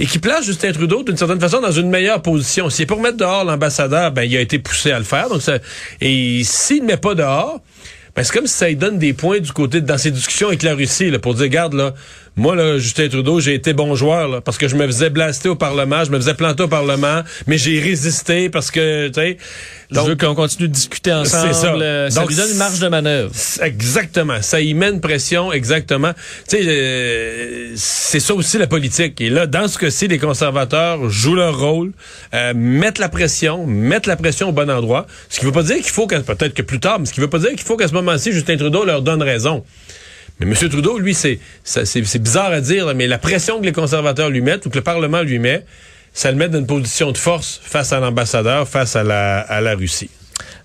et 0.00 0.06
qui 0.06 0.18
place 0.18 0.44
Justin 0.44 0.72
Trudeau 0.72 1.02
d'une 1.02 1.16
certaine 1.16 1.40
façon 1.40 1.60
dans 1.60 1.72
une 1.72 1.90
meilleure 1.90 2.22
position. 2.22 2.70
S'il 2.70 2.84
est 2.84 2.86
pour 2.86 3.00
mettre 3.00 3.16
dehors 3.18 3.44
l'ambassadeur, 3.44 4.12
ben 4.12 4.22
il 4.22 4.36
a 4.36 4.40
été 4.40 4.58
poussé 4.58 4.90
à 4.90 4.98
le 4.98 5.04
faire. 5.04 5.28
Donc 5.28 5.42
ça, 5.42 5.58
et 6.00 6.42
s'il 6.44 6.82
ne 6.82 6.88
met 6.88 6.96
pas 6.96 7.14
dehors, 7.14 7.60
ben 8.16 8.24
c'est 8.24 8.32
comme 8.32 8.46
si 8.48 8.54
ça 8.54 8.68
lui 8.68 8.76
donne 8.76 8.98
des 8.98 9.12
points 9.12 9.38
du 9.38 9.52
côté 9.52 9.80
dans 9.80 9.98
ses 9.98 10.10
discussions 10.10 10.48
avec 10.48 10.64
la 10.64 10.74
Russie 10.74 11.10
là, 11.10 11.20
pour 11.20 11.34
dire, 11.34 11.48
garde 11.48 11.74
là, 11.74 11.94
moi, 12.38 12.56
là, 12.56 12.78
Justin 12.78 13.08
Trudeau, 13.08 13.40
j'ai 13.40 13.54
été 13.54 13.72
bon 13.72 13.94
joueur, 13.94 14.28
là, 14.28 14.40
parce 14.40 14.56
que 14.58 14.68
je 14.68 14.76
me 14.76 14.86
faisais 14.86 15.10
blaster 15.10 15.48
au 15.48 15.56
Parlement, 15.56 16.04
je 16.04 16.10
me 16.10 16.16
faisais 16.16 16.34
planter 16.34 16.62
au 16.62 16.68
Parlement, 16.68 17.22
mais 17.46 17.58
j'ai 17.58 17.80
résisté 17.80 18.48
parce 18.48 18.70
que, 18.70 19.08
tu 19.08 19.14
sais... 19.14 19.36
Je 19.90 20.00
veux 20.00 20.16
qu'on 20.16 20.34
continue 20.34 20.68
de 20.68 20.72
discuter 20.74 21.12
ensemble. 21.12 21.54
C'est 21.54 21.60
ça. 21.60 21.72
Euh, 21.72 22.10
ça 22.10 22.24
lui 22.26 22.34
donne 22.34 22.50
une 22.50 22.58
marge 22.58 22.78
de 22.78 22.88
manœuvre. 22.88 23.32
Exactement. 23.62 24.42
Ça 24.42 24.60
y 24.60 24.74
met 24.74 24.90
une 24.90 25.00
pression, 25.00 25.50
exactement. 25.50 26.12
Tu 26.46 26.58
sais, 26.58 26.62
euh, 26.66 27.72
c'est 27.74 28.20
ça 28.20 28.34
aussi 28.34 28.58
la 28.58 28.66
politique. 28.66 29.18
Et 29.20 29.30
là, 29.30 29.46
dans 29.46 29.66
ce 29.66 29.78
cas-ci, 29.78 30.06
les 30.06 30.18
conservateurs 30.18 31.08
jouent 31.08 31.36
leur 31.36 31.58
rôle, 31.58 31.92
euh, 32.34 32.52
mettent 32.54 32.98
la 32.98 33.08
pression, 33.08 33.66
mettent 33.66 34.06
la 34.06 34.16
pression 34.16 34.50
au 34.50 34.52
bon 34.52 34.70
endroit. 34.70 35.06
Ce 35.30 35.38
qui 35.38 35.46
veut 35.46 35.52
pas 35.52 35.62
dire 35.62 35.76
qu'il 35.76 35.86
faut, 35.86 36.06
peut-être 36.06 36.52
que 36.52 36.62
plus 36.62 36.80
tard, 36.80 37.00
mais 37.00 37.06
ce 37.06 37.14
qui 37.14 37.20
veut 37.20 37.30
pas 37.30 37.38
dire 37.38 37.50
qu'il 37.50 37.60
faut 37.60 37.78
qu'à 37.78 37.88
ce 37.88 37.94
moment-ci, 37.94 38.32
Justin 38.32 38.58
Trudeau 38.58 38.84
leur 38.84 39.00
donne 39.00 39.22
raison. 39.22 39.64
Mais 40.40 40.46
M. 40.46 40.68
Trudeau, 40.68 40.98
lui, 40.98 41.14
c'est 41.14 41.38
bizarre 42.18 42.52
à 42.52 42.60
dire, 42.60 42.94
mais 42.94 43.06
la 43.06 43.18
pression 43.18 43.60
que 43.60 43.64
les 43.64 43.72
conservateurs 43.72 44.30
lui 44.30 44.40
mettent 44.40 44.66
ou 44.66 44.70
que 44.70 44.76
le 44.76 44.84
Parlement 44.84 45.22
lui 45.22 45.38
met, 45.38 45.64
ça 46.12 46.30
le 46.30 46.36
met 46.36 46.48
dans 46.48 46.58
une 46.58 46.66
position 46.66 47.12
de 47.12 47.18
force 47.18 47.60
face 47.62 47.92
à 47.92 48.00
l'ambassadeur, 48.00 48.68
face 48.68 48.96
à 48.96 49.02
la, 49.02 49.40
à 49.40 49.60
la 49.60 49.74
Russie. 49.74 50.10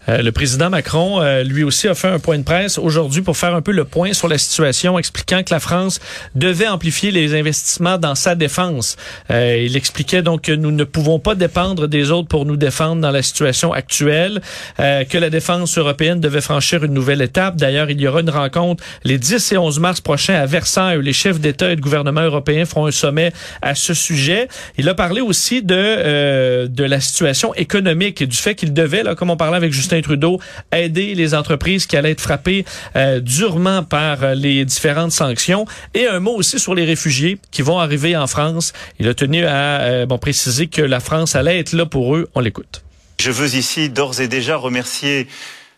Euh, 0.10 0.22
le 0.22 0.32
président 0.32 0.70
Macron, 0.70 1.22
euh, 1.22 1.44
lui 1.44 1.64
aussi, 1.64 1.88
a 1.88 1.96
fait 1.96 2.08
un 2.08 2.20
point 2.20 2.38
de 2.38 2.44
presse 2.44 2.78
aujourd'hui 2.78 3.22
pour 3.22 3.38
faire 3.38 3.56
un 3.56 3.62
peu 3.62 3.72
le 3.72 3.86
point 3.86 4.14
sur 4.14 4.28
la 4.28 4.38
situation, 4.38 5.00
expliquant 5.00 5.44
que 5.44 5.54
la 5.54 5.60
France 5.60 6.00
devait 6.36 6.68
amplifier 6.68 7.12
les 7.12 7.36
investissements 7.36 7.98
dans 7.98 8.16
sa 8.16 8.36
défense. 8.36 8.98
Euh, 9.32 9.64
il 9.66 9.78
expliquait 9.78 10.22
donc 10.22 10.44
que 10.44 10.52
nous 10.52 10.72
ne 10.72 10.84
pouvons 10.84 11.20
pas 11.20 11.36
dépendre 11.36 11.88
des 11.88 12.12
autres 12.12 12.28
pour 12.28 12.46
nous 12.46 12.58
défendre 12.58 13.02
dans 13.02 13.12
la 13.12 13.22
situation 13.22 13.72
actuelle, 13.72 14.42
que 14.78 15.18
la 15.18 15.30
défense 15.30 15.78
européenne 15.78 16.20
devait 16.20 16.42
franchir 16.42 16.84
une 16.84 16.94
nouvelle 16.94 17.22
étape. 17.22 17.56
D'ailleurs, 17.56 17.90
il 17.90 18.00
y 18.00 18.08
aura 18.08 18.22
une 18.22 18.30
rencontre 18.30 18.84
les 19.04 19.18
10 19.18 19.52
et 19.52 19.58
11 19.58 19.80
mars 19.80 20.02
prochains 20.02 20.36
à 20.36 20.46
Versailles 20.46 20.98
où 20.98 21.02
les 21.02 21.14
chefs 21.14 21.40
d'État 21.40 21.72
et 21.72 21.76
de 21.76 21.82
gouvernement 21.82 22.22
européens 22.22 22.66
feront 22.66 22.86
un 22.86 22.92
sommet 22.92 23.32
à 23.62 23.76
ce 23.76 23.94
sujet. 23.94 24.48
Il 24.78 24.90
a 24.90 24.94
parlé 24.94 25.22
aussi 25.22 25.62
de, 25.62 26.68
de 26.68 26.84
la 26.84 27.00
situation 27.00 27.54
économique 27.56 28.22
et 28.22 28.28
du 28.28 28.38
fait 28.38 28.56
qu'il 28.56 28.74
devait, 28.74 29.04
là, 29.04 29.16
comme 29.16 29.30
on 29.30 29.38
parlait 29.38 29.58
avec 29.58 29.74
Justin 29.74 29.93
Trudeau, 30.02 30.40
aider 30.72 31.16
les 31.16 31.36
entreprises 31.36 31.86
qui 31.86 31.98
allaient 31.98 32.12
être 32.12 32.22
frappées 32.22 32.66
euh, 32.96 33.20
durement 33.20 33.84
par 33.84 34.24
euh, 34.24 34.36
les 34.36 34.66
différentes 34.66 35.12
sanctions. 35.12 35.66
Et 35.94 36.08
un 36.08 36.20
mot 36.20 36.36
aussi 36.36 36.60
sur 36.60 36.76
les 36.76 36.86
réfugiés 36.86 37.38
qui 37.52 37.62
vont 37.62 37.80
arriver 37.80 38.16
en 38.18 38.28
France. 38.28 38.74
Il 39.00 39.08
a 39.08 39.14
tenu 39.14 39.46
à 39.46 39.82
euh, 39.82 40.06
préciser 40.18 40.68
que 40.68 40.82
la 40.82 41.00
France 41.00 41.36
allait 41.36 41.60
être 41.60 41.74
là 41.74 41.86
pour 41.86 42.16
eux. 42.16 42.30
On 42.36 42.40
l'écoute. 42.40 42.84
Je 43.20 43.32
veux 43.32 43.56
ici 43.56 43.90
d'ores 43.90 44.22
et 44.22 44.28
déjà 44.28 44.56
remercier 44.58 45.28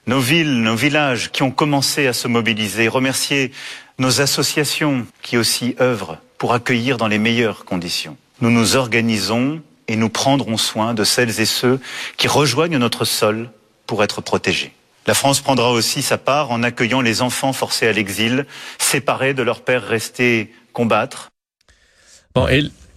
nos 0.07 0.19
villes, 0.19 0.61
nos 0.61 0.75
villages 0.75 1.31
qui 1.31 1.43
ont 1.43 1.51
commencé 1.51 2.07
à 2.07 2.13
se 2.13 2.27
mobiliser, 2.27 2.87
remercier 2.87 3.51
nos 3.97 4.21
associations 4.21 5.05
qui 5.21 5.37
aussi 5.37 5.75
œuvrent 5.79 6.17
pour 6.37 6.53
accueillir 6.53 6.97
dans 6.97 7.07
les 7.07 7.17
meilleures 7.17 7.65
conditions. 7.65 8.17
Nous 8.41 8.51
nous 8.51 8.75
organisons 8.75 9.61
et 9.87 9.95
nous 9.95 10.09
prendrons 10.09 10.57
soin 10.57 10.93
de 10.93 11.03
celles 11.03 11.39
et 11.39 11.45
ceux 11.45 11.79
qui 12.17 12.27
rejoignent 12.27 12.77
notre 12.77 13.05
sol 13.05 13.49
pour 13.87 14.03
être 14.03 14.21
protégés. 14.21 14.73
La 15.07 15.13
France 15.13 15.41
prendra 15.41 15.71
aussi 15.71 16.01
sa 16.01 16.17
part 16.17 16.51
en 16.51 16.63
accueillant 16.63 17.01
les 17.01 17.21
enfants 17.21 17.53
forcés 17.53 17.87
à 17.87 17.91
l'exil, 17.91 18.45
séparés 18.79 19.33
de 19.33 19.43
leurs 19.43 19.61
pères 19.61 19.85
restés 19.85 20.53
combattre. 20.73 21.29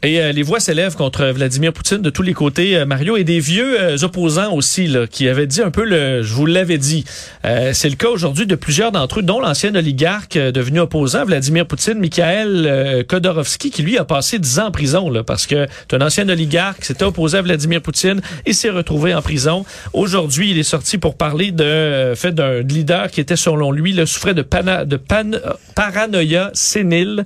Et 0.05 0.21
euh, 0.21 0.31
les 0.31 0.45
voix 0.45 0.61
s'élèvent 0.61 0.95
contre 0.95 1.27
Vladimir 1.27 1.73
Poutine 1.73 2.03
de 2.03 2.11
tous 2.11 2.23
les 2.23 2.33
côtés, 2.33 2.77
euh, 2.77 2.87
Mario, 2.87 3.17
et 3.17 3.25
des 3.25 3.41
vieux 3.41 3.81
euh, 3.81 3.97
opposants 4.03 4.53
aussi, 4.55 4.87
là, 4.87 5.09
qui 5.09 5.29
avaient 5.29 5.49
dit 5.49 5.61
un 5.61 5.73
peu 5.73 5.85
le, 5.85 6.23
je 6.23 6.33
vous 6.35 6.47
l'avais 6.47 6.79
dit. 6.79 7.05
c'est 7.43 7.89
le 7.89 7.97
cas 7.97 8.09
aujourd'hui 8.09 8.47
de 8.47 8.55
plusieurs 8.55 8.93
d'entre 8.93 9.19
eux, 9.19 9.23
dont 9.23 9.41
l'ancien 9.41 9.75
oligarque 9.75 10.39
devenu 10.39 10.81
opposant, 10.81 11.25
Vladimir 11.25 11.67
Poutine, 11.67 11.99
Mikhail 11.99 13.05
Khodorkovsky, 13.09 13.71
qui 13.71 13.83
lui 13.83 13.99
a 13.99 14.05
passé 14.05 14.39
dix 14.39 14.59
ans 14.61 14.67
en 14.67 14.71
prison, 14.71 15.11
là, 15.11 15.25
parce 15.25 15.47
que 15.47 15.67
c'est 15.91 15.97
un 15.97 16.07
ancien 16.07 16.29
oligarque, 16.29 16.85
s'était 16.85 17.05
opposé 17.05 17.39
à 17.39 17.43
Vladimir 17.43 17.83
Poutine 17.83 18.21
et 18.47 18.53
s'est 18.53 18.71
retrouvé 18.71 19.15
en 19.15 19.23
prison. 19.23 19.65
Aujourd'hui, 19.93 20.51
il 20.51 20.59
est 20.59 20.63
sorti 20.63 20.99
pour 20.99 21.17
parler 21.17 21.51
de 21.51 22.13
fait 22.15 22.33
d'un 22.33 22.61
leader 22.61 23.11
qui 23.11 23.21
était, 23.21 23.37
selon 23.37 23.73
lui, 23.73 23.93
le 23.93 24.07
souffrait 24.07 24.35
de, 24.35 24.43
pana, 24.43 24.85
de 24.85 24.97
pan, 24.97 25.31
paranoïa 25.75 26.51
sénile, 26.55 27.25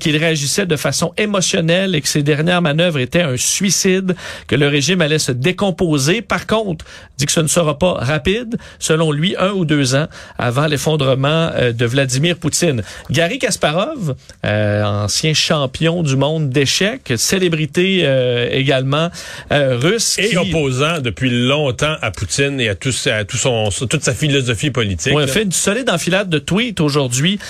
qu'il 0.00 0.16
réagissait 0.16 0.66
de 0.66 0.76
façon 0.76 1.12
émotionnelle 1.18 1.94
et 1.98 2.00
que 2.00 2.08
ses 2.08 2.22
dernières 2.22 2.62
manœuvres 2.62 3.00
étaient 3.00 3.22
un 3.22 3.36
suicide, 3.36 4.14
que 4.46 4.54
le 4.54 4.68
régime 4.68 5.00
allait 5.00 5.18
se 5.18 5.32
décomposer. 5.32 6.22
Par 6.22 6.46
contre, 6.46 6.84
dit 7.18 7.26
que 7.26 7.32
ce 7.32 7.40
ne 7.40 7.48
sera 7.48 7.76
pas 7.76 7.94
rapide, 7.94 8.56
selon 8.78 9.10
lui, 9.10 9.34
un 9.36 9.50
ou 9.50 9.64
deux 9.64 9.96
ans 9.96 10.06
avant 10.38 10.68
l'effondrement 10.68 11.50
euh, 11.54 11.72
de 11.72 11.84
Vladimir 11.84 12.36
Poutine. 12.36 12.84
Gary 13.10 13.40
Kasparov, 13.40 14.14
euh, 14.46 14.84
ancien 14.84 15.34
champion 15.34 16.04
du 16.04 16.16
monde 16.16 16.50
d'échecs, 16.50 17.12
célébrité 17.16 18.02
euh, 18.04 18.48
également 18.52 19.10
russe. 19.50 20.16
Et 20.18 20.36
opposant 20.36 21.00
depuis 21.00 21.30
longtemps 21.30 21.96
à 22.00 22.12
Poutine 22.12 22.60
et 22.60 22.68
à, 22.68 22.76
tout, 22.76 22.92
à 23.06 23.24
tout 23.24 23.36
son, 23.36 23.70
toute 23.90 24.04
sa 24.04 24.14
philosophie 24.14 24.70
politique. 24.70 25.12
On 25.14 25.18
a 25.18 25.26
fait 25.26 25.42
une 25.42 25.52
solide 25.52 25.90
enfilade 25.90 26.28
de 26.28 26.38
tweets 26.38 26.80
aujourd'hui 26.80 27.40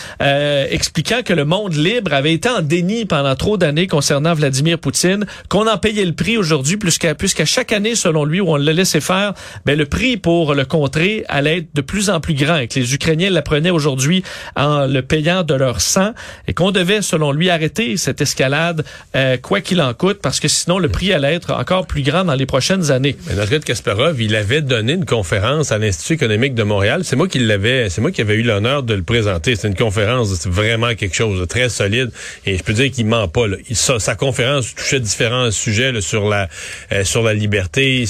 expliquant 0.70 1.22
que 1.22 1.34
le 1.34 1.44
monde 1.44 1.74
libre 1.74 2.14
avait 2.14 2.32
été 2.32 2.48
en 2.48 2.62
déni 2.62 3.04
pendant 3.04 3.36
trop 3.36 3.58
d'années 3.58 3.86
concernant 3.86 4.34
Vladimir 4.38 4.78
Poutine, 4.78 5.26
qu'on 5.48 5.66
en 5.66 5.78
payait 5.78 6.04
le 6.04 6.12
prix 6.12 6.36
aujourd'hui, 6.36 6.76
puisqu'à 6.76 7.14
puisqu'à 7.14 7.44
chaque 7.44 7.72
année, 7.72 7.94
selon 7.94 8.24
lui, 8.24 8.40
où 8.40 8.50
on 8.50 8.56
le 8.56 8.72
laissait 8.72 9.00
faire, 9.00 9.34
ben, 9.66 9.76
le 9.76 9.86
prix 9.86 10.16
pour 10.16 10.54
le 10.54 10.64
contrer 10.64 11.24
allait 11.28 11.58
être 11.58 11.68
de 11.74 11.80
plus 11.80 12.10
en 12.10 12.20
plus 12.20 12.34
grand 12.34 12.56
et 12.56 12.68
que 12.68 12.78
les 12.78 12.94
Ukrainiens 12.94 13.30
l'apprenaient 13.30 13.70
aujourd'hui 13.70 14.22
en 14.56 14.86
le 14.86 15.02
payant 15.02 15.42
de 15.42 15.54
leur 15.54 15.80
sang 15.80 16.12
et 16.46 16.54
qu'on 16.54 16.70
devait, 16.70 17.02
selon 17.02 17.32
lui, 17.32 17.50
arrêter 17.50 17.96
cette 17.96 18.20
escalade, 18.20 18.84
euh, 19.16 19.36
quoi 19.36 19.60
qu'il 19.60 19.80
en 19.80 19.92
coûte, 19.94 20.18
parce 20.22 20.40
que 20.40 20.48
sinon, 20.48 20.78
le 20.78 20.88
prix 20.88 21.12
allait 21.12 21.34
être 21.34 21.52
encore 21.52 21.86
plus 21.86 22.02
grand 22.02 22.24
dans 22.24 22.34
les 22.34 22.46
prochaines 22.46 22.90
années. 22.90 23.16
Mais 23.28 23.34
dans 23.34 23.60
Kasparov, 23.60 24.20
il 24.20 24.36
avait 24.36 24.62
donné 24.62 24.94
une 24.94 25.04
conférence 25.04 25.72
à 25.72 25.78
l'Institut 25.78 26.14
économique 26.14 26.54
de 26.54 26.62
Montréal. 26.62 27.02
C'est 27.04 27.16
moi 27.16 27.28
qui 27.28 27.38
l'avais, 27.38 27.90
c'est 27.90 28.00
moi 28.00 28.10
qui 28.10 28.20
avais 28.20 28.34
eu 28.34 28.42
l'honneur 28.42 28.82
de 28.82 28.94
le 28.94 29.02
présenter. 29.02 29.56
C'est 29.56 29.68
une 29.68 29.74
conférence, 29.74 30.32
c'est 30.34 30.48
vraiment 30.48 30.94
quelque 30.94 31.14
chose 31.14 31.40
de 31.40 31.44
très 31.44 31.68
solide. 31.68 32.10
Et 32.46 32.56
je 32.56 32.62
peux 32.62 32.72
dire 32.72 32.90
qu'il 32.90 33.06
ment 33.06 33.28
pas. 33.28 33.46
Là. 33.46 33.56
Il, 33.68 33.76
sa 33.76 34.14
conférence 34.28 34.74
touchait 34.74 35.00
différents 35.00 35.50
sujets 35.50 35.92
là, 35.92 36.00
sur 36.00 36.28
la 36.28 36.48
euh, 36.92 37.04
sur 37.04 37.22
la 37.22 37.34
liberté, 37.34 38.04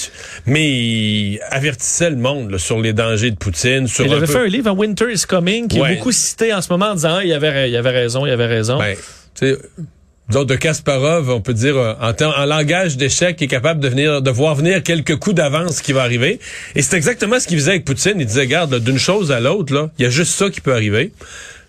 mais 0.47 0.69
il 0.69 1.41
avertissait 1.51 2.11
le 2.11 2.17
monde 2.17 2.51
là, 2.51 2.59
sur 2.59 2.81
les 2.81 2.93
dangers 2.93 3.31
de 3.31 3.37
Poutine. 3.37 3.87
Sur 3.87 4.07
il 4.07 4.13
avait 4.13 4.27
fait 4.27 4.39
un 4.39 4.47
livre, 4.47 4.71
Winter 4.73 5.13
is 5.13 5.25
Coming, 5.29 5.69
qui 5.69 5.79
est 5.79 5.97
beaucoup 5.97 6.13
cité 6.13 6.53
en 6.53 6.61
ce 6.61 6.73
moment 6.73 6.91
en 6.91 6.95
disant 6.95 7.17
ah, 7.19 7.25
il 7.25 7.33
avait 7.33 7.71
il 7.71 7.77
avait 7.77 7.91
raison, 7.91 8.27
il 8.27 8.33
avait 8.33 8.47
raison. 8.47 8.79
Ben, 8.79 8.97
de 10.31 10.57
Kasparov, 10.57 11.31
on 11.31 11.41
peut 11.41 11.55
dire 11.55 11.77
euh, 11.77 11.95
en, 12.01 12.13
en 12.13 12.45
langage 12.45 12.97
d'échec, 12.97 13.41
est 13.41 13.47
capable 13.47 13.81
de 13.81 13.89
venir, 13.89 14.21
de 14.21 14.31
voir 14.31 14.55
venir 14.55 14.83
quelques 14.83 15.17
coups 15.17 15.37
d'avance 15.37 15.81
qui 15.81 15.93
va 15.93 16.03
arriver. 16.03 16.39
Et 16.75 16.83
c'est 16.83 16.97
exactement 16.97 17.41
ce 17.41 17.47
qu'il 17.47 17.59
faisait 17.59 17.73
avec 17.73 17.85
Poutine. 17.85 18.15
Il 18.19 18.27
disait, 18.27 18.47
garde, 18.47 18.79
d'une 18.79 18.99
chose 18.99 19.33
à 19.33 19.41
l'autre, 19.41 19.91
il 19.99 20.03
y 20.03 20.07
a 20.07 20.11
juste 20.11 20.33
ça 20.33 20.51
qui 20.51 20.61
peut 20.61 20.75
arriver. 20.75 21.13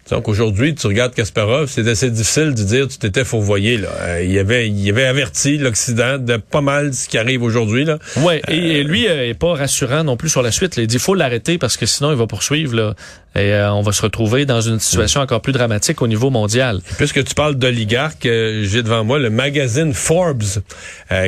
Donc 0.09 0.27
aujourd'hui, 0.27 0.73
tu 0.73 0.87
regardes 0.87 1.13
Kasparov, 1.13 1.67
c'est 1.69 1.87
assez 1.87 2.09
difficile 2.09 2.53
de 2.55 2.63
dire 2.63 2.87
tu 2.87 2.97
t'étais 2.97 3.23
fourvoyé. 3.23 3.77
Là. 3.77 3.89
Euh, 4.01 4.23
il, 4.23 4.37
avait, 4.39 4.67
il 4.67 4.89
avait 4.89 5.05
averti 5.05 5.57
l'Occident 5.57 6.17
de 6.17 6.37
pas 6.37 6.61
mal 6.61 6.89
de 6.89 6.95
ce 6.95 7.07
qui 7.07 7.17
arrive 7.17 7.43
aujourd'hui. 7.43 7.85
Là. 7.85 7.99
Ouais, 8.17 8.41
et, 8.47 8.79
euh, 8.79 8.83
lui 8.83 9.07
euh, 9.07 9.29
est 9.29 9.33
pas 9.35 9.53
rassurant 9.53 10.03
non 10.03 10.17
plus 10.17 10.29
sur 10.29 10.41
la 10.41 10.51
suite. 10.51 10.77
Il 10.77 10.87
dit 10.87 10.99
faut 10.99 11.13
l'arrêter 11.13 11.57
parce 11.57 11.77
que 11.77 11.85
sinon 11.85 12.11
il 12.11 12.17
va 12.17 12.27
poursuivre. 12.27 12.75
Là, 12.75 12.95
et 13.35 13.53
on 13.53 13.81
va 13.81 13.91
se 13.91 14.01
retrouver 14.01 14.45
dans 14.45 14.61
une 14.61 14.79
situation 14.79 15.21
encore 15.21 15.41
plus 15.41 15.53
dramatique 15.53 16.01
au 16.01 16.07
niveau 16.07 16.29
mondial. 16.29 16.81
Puisque 16.97 17.23
tu 17.23 17.35
parles 17.35 17.55
d'oligarques, 17.55 18.23
j'ai 18.23 18.81
devant 18.81 19.03
moi 19.03 19.19
le 19.19 19.29
magazine 19.29 19.93
Forbes 19.93 20.43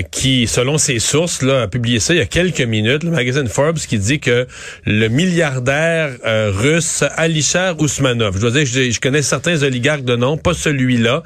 qui, 0.10 0.48
selon 0.48 0.78
ses 0.78 1.00
sources, 1.00 1.42
là, 1.42 1.62
a 1.62 1.68
publié 1.68 2.00
ça 2.00 2.14
il 2.14 2.18
y 2.18 2.22
a 2.22 2.26
quelques 2.26 2.62
minutes. 2.62 3.04
Le 3.04 3.12
magazine 3.12 3.48
Forbes 3.48 3.78
qui 3.78 4.00
dit 4.00 4.20
que 4.20 4.48
le 4.86 5.08
milliardaire 5.10 6.12
russe 6.26 7.04
Alisher 7.18 7.74
Ousmanov, 7.78 8.36
je 8.36 8.42
dois 8.42 8.52
dire 8.52 8.66
je, 8.66 9.00
connais 9.00 9.22
certains 9.22 9.62
oligarques 9.64 10.04
de 10.04 10.16
nom, 10.16 10.38
pas 10.38 10.54
celui-là. 10.54 11.24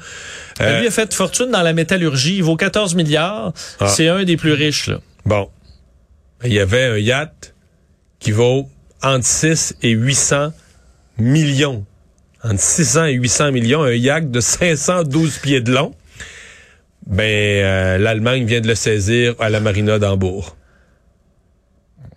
Euh, 0.60 0.80
lui 0.80 0.86
a 0.86 0.90
fait 0.90 1.12
fortune 1.12 1.50
dans 1.50 1.62
la 1.62 1.72
métallurgie. 1.72 2.36
Il 2.36 2.42
vaut 2.42 2.56
14 2.56 2.94
milliards. 2.94 3.52
Ah. 3.80 3.88
C'est 3.88 4.08
un 4.08 4.24
des 4.24 4.36
plus 4.36 4.52
riches. 4.52 4.88
Là. 4.88 5.00
Bon. 5.24 5.48
Il 6.44 6.52
y 6.52 6.60
avait 6.60 6.84
un 6.84 6.98
yacht 6.98 7.54
qui 8.18 8.32
vaut 8.32 8.68
entre 9.02 9.26
6 9.26 9.76
et 9.82 9.90
800 9.90 10.52
millions. 11.18 11.84
Entre 12.42 12.60
600 12.60 13.04
et 13.06 13.12
800 13.12 13.52
millions. 13.52 13.82
Un 13.82 13.92
yacht 13.92 14.30
de 14.30 14.40
512 14.40 15.38
pieds 15.38 15.60
de 15.60 15.72
long. 15.72 15.94
Ben, 17.06 17.24
euh, 17.24 17.98
l'Allemagne 17.98 18.44
vient 18.44 18.60
de 18.60 18.68
le 18.68 18.74
saisir 18.74 19.34
à 19.38 19.48
la 19.48 19.60
marina 19.60 19.98
d'Hambourg 19.98 20.55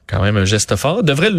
quand 0.09 0.21
même 0.21 0.37
un 0.37 0.45
geste 0.45 0.75
fort. 0.75 1.03
Devrait 1.03 1.29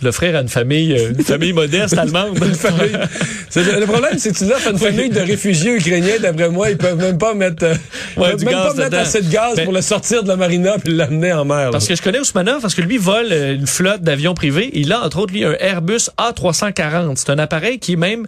l'offrir 0.00 0.36
à 0.36 0.40
une 0.40 0.48
famille, 0.48 0.92
euh, 0.92 1.10
une 1.10 1.24
famille 1.24 1.52
modeste 1.52 1.98
allemande. 1.98 2.38
le 3.56 3.84
problème, 3.84 4.18
c'est 4.18 4.32
que 4.32 4.38
tu 4.38 4.44
l'offres 4.44 4.68
à 4.68 4.70
une 4.70 4.78
famille 4.78 5.10
de 5.10 5.20
réfugiés 5.20 5.74
ukrainiens, 5.74 6.18
d'après 6.20 6.48
moi, 6.48 6.70
ils 6.70 6.76
peuvent 6.76 6.98
même 6.98 7.18
pas 7.18 7.34
mettre, 7.34 7.64
euh, 7.64 7.74
même 8.16 8.36
pas 8.44 8.74
mettre 8.74 8.96
assez 8.96 9.22
de 9.22 9.30
gaz 9.30 9.56
ben 9.56 9.64
pour 9.64 9.72
le 9.72 9.82
sortir 9.82 10.22
de 10.22 10.28
la 10.28 10.36
marina 10.36 10.76
puis 10.82 10.94
l'amener 10.94 11.32
en 11.32 11.44
mer. 11.44 11.70
Parce 11.70 11.88
que 11.88 11.96
je 11.96 12.02
connais 12.02 12.20
Ousmanov, 12.20 12.60
parce 12.60 12.74
que 12.74 12.82
lui 12.82 12.98
vole 12.98 13.28
euh, 13.32 13.54
une 13.54 13.66
flotte 13.66 14.02
d'avions 14.02 14.34
privés. 14.34 14.70
Il 14.74 14.92
a, 14.92 15.02
entre 15.02 15.18
autres, 15.18 15.32
lui, 15.32 15.44
un 15.44 15.56
Airbus 15.58 16.10
A340. 16.18 17.16
C'est 17.16 17.30
un 17.30 17.38
appareil 17.38 17.80
qui 17.80 17.96
même, 17.96 18.26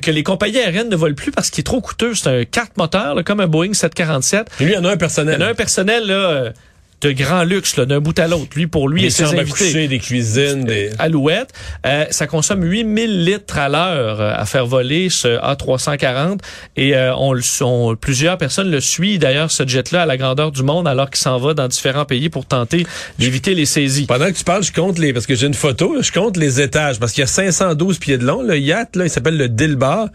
que 0.00 0.10
les 0.10 0.22
compagnies 0.22 0.58
aériennes 0.58 0.88
ne 0.88 0.96
volent 0.96 1.14
plus 1.14 1.32
parce 1.32 1.50
qu'il 1.50 1.60
est 1.60 1.64
trop 1.64 1.80
coûteux. 1.80 2.14
C'est 2.14 2.28
un 2.28 2.44
quatre 2.44 2.76
moteurs, 2.76 3.22
comme 3.24 3.40
un 3.40 3.46
Boeing 3.46 3.74
747. 3.74 4.46
Et 4.60 4.64
lui, 4.64 4.72
il 4.72 4.78
en 4.78 4.84
a 4.84 4.92
un 4.92 4.96
personnel. 4.96 5.36
Il 5.38 5.42
en 5.42 5.46
a 5.46 5.50
un 5.50 5.54
personnel, 5.54 6.06
là, 6.06 6.52
de 7.00 7.12
grand 7.12 7.44
luxe 7.44 7.78
d'un 7.78 8.00
bout 8.00 8.18
à 8.18 8.26
l'autre. 8.26 8.48
Lui, 8.56 8.66
pour 8.66 8.88
lui 8.88 9.04
et 9.04 9.10
ses 9.10 9.24
invités. 9.24 9.88
des 9.88 9.98
cuisines, 9.98 10.64
des... 10.64 10.90
Alouettes. 10.98 11.52
Euh, 11.86 12.06
ça 12.10 12.26
consomme 12.26 12.64
8000 12.64 13.24
litres 13.24 13.58
à 13.58 13.68
l'heure 13.68 14.20
euh, 14.20 14.32
à 14.34 14.44
faire 14.46 14.66
voler 14.66 15.08
ce 15.08 15.28
A340 15.28 16.38
et 16.76 16.96
euh, 16.96 17.14
on, 17.16 17.38
on, 17.60 17.96
plusieurs 17.96 18.38
personnes 18.38 18.70
le 18.70 18.80
suivent 18.80 19.20
d'ailleurs 19.20 19.50
ce 19.50 19.66
jet-là 19.66 20.02
à 20.02 20.06
la 20.06 20.16
grandeur 20.16 20.50
du 20.50 20.62
monde 20.62 20.88
alors 20.88 21.10
qu'il 21.10 21.20
s'en 21.20 21.38
va 21.38 21.54
dans 21.54 21.68
différents 21.68 22.04
pays 22.04 22.28
pour 22.28 22.46
tenter 22.46 22.86
d'éviter 23.18 23.54
les 23.54 23.66
saisies. 23.66 24.06
Pendant 24.06 24.26
que 24.26 24.36
tu 24.36 24.44
parles, 24.44 24.64
je 24.64 24.72
compte 24.72 24.98
les 24.98 25.12
parce 25.12 25.26
que 25.26 25.34
j'ai 25.34 25.46
une 25.46 25.54
photo, 25.54 25.96
je 26.00 26.12
compte 26.12 26.36
les 26.36 26.60
étages 26.60 26.98
parce 26.98 27.12
qu'il 27.12 27.22
y 27.22 27.24
a 27.24 27.28
512 27.28 27.98
pieds 27.98 28.18
de 28.18 28.24
long. 28.24 28.42
Le 28.42 28.58
yacht 28.58 28.96
là, 28.96 29.04
il 29.04 29.10
s'appelle 29.10 29.36
le 29.36 29.48
Dilbar. 29.48 30.08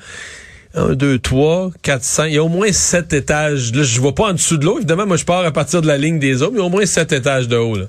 1, 0.76 0.94
2, 0.96 1.20
3, 1.20 1.72
4, 1.82 2.04
5. 2.04 2.26
Il 2.26 2.34
y 2.34 2.38
a 2.38 2.44
au 2.44 2.50
moins 2.50 2.72
7 2.72 3.14
étages. 3.14 3.74
Là, 3.74 3.84
je 3.84 4.02
vois 4.02 4.16
pas 4.16 4.30
en 4.30 4.34
dessous 4.34 4.58
de 4.58 4.66
l'eau. 4.66 4.78
Évidemment, 4.78 5.06
moi, 5.06 5.18
je 5.18 5.26
pars 5.26 5.46
à 5.46 5.52
partir 5.52 5.82
de 5.82 5.88
la 5.88 5.98
ligne 5.98 6.20
des 6.20 6.42
eaux, 6.42 6.50
mais 6.52 6.58
il 6.58 6.60
y 6.60 6.64
a 6.64 6.66
au 6.66 6.70
moins 6.70 6.86
7 6.86 7.12
étages 7.12 7.48
de 7.48 7.58
haut. 7.58 7.78
Là. 7.78 7.86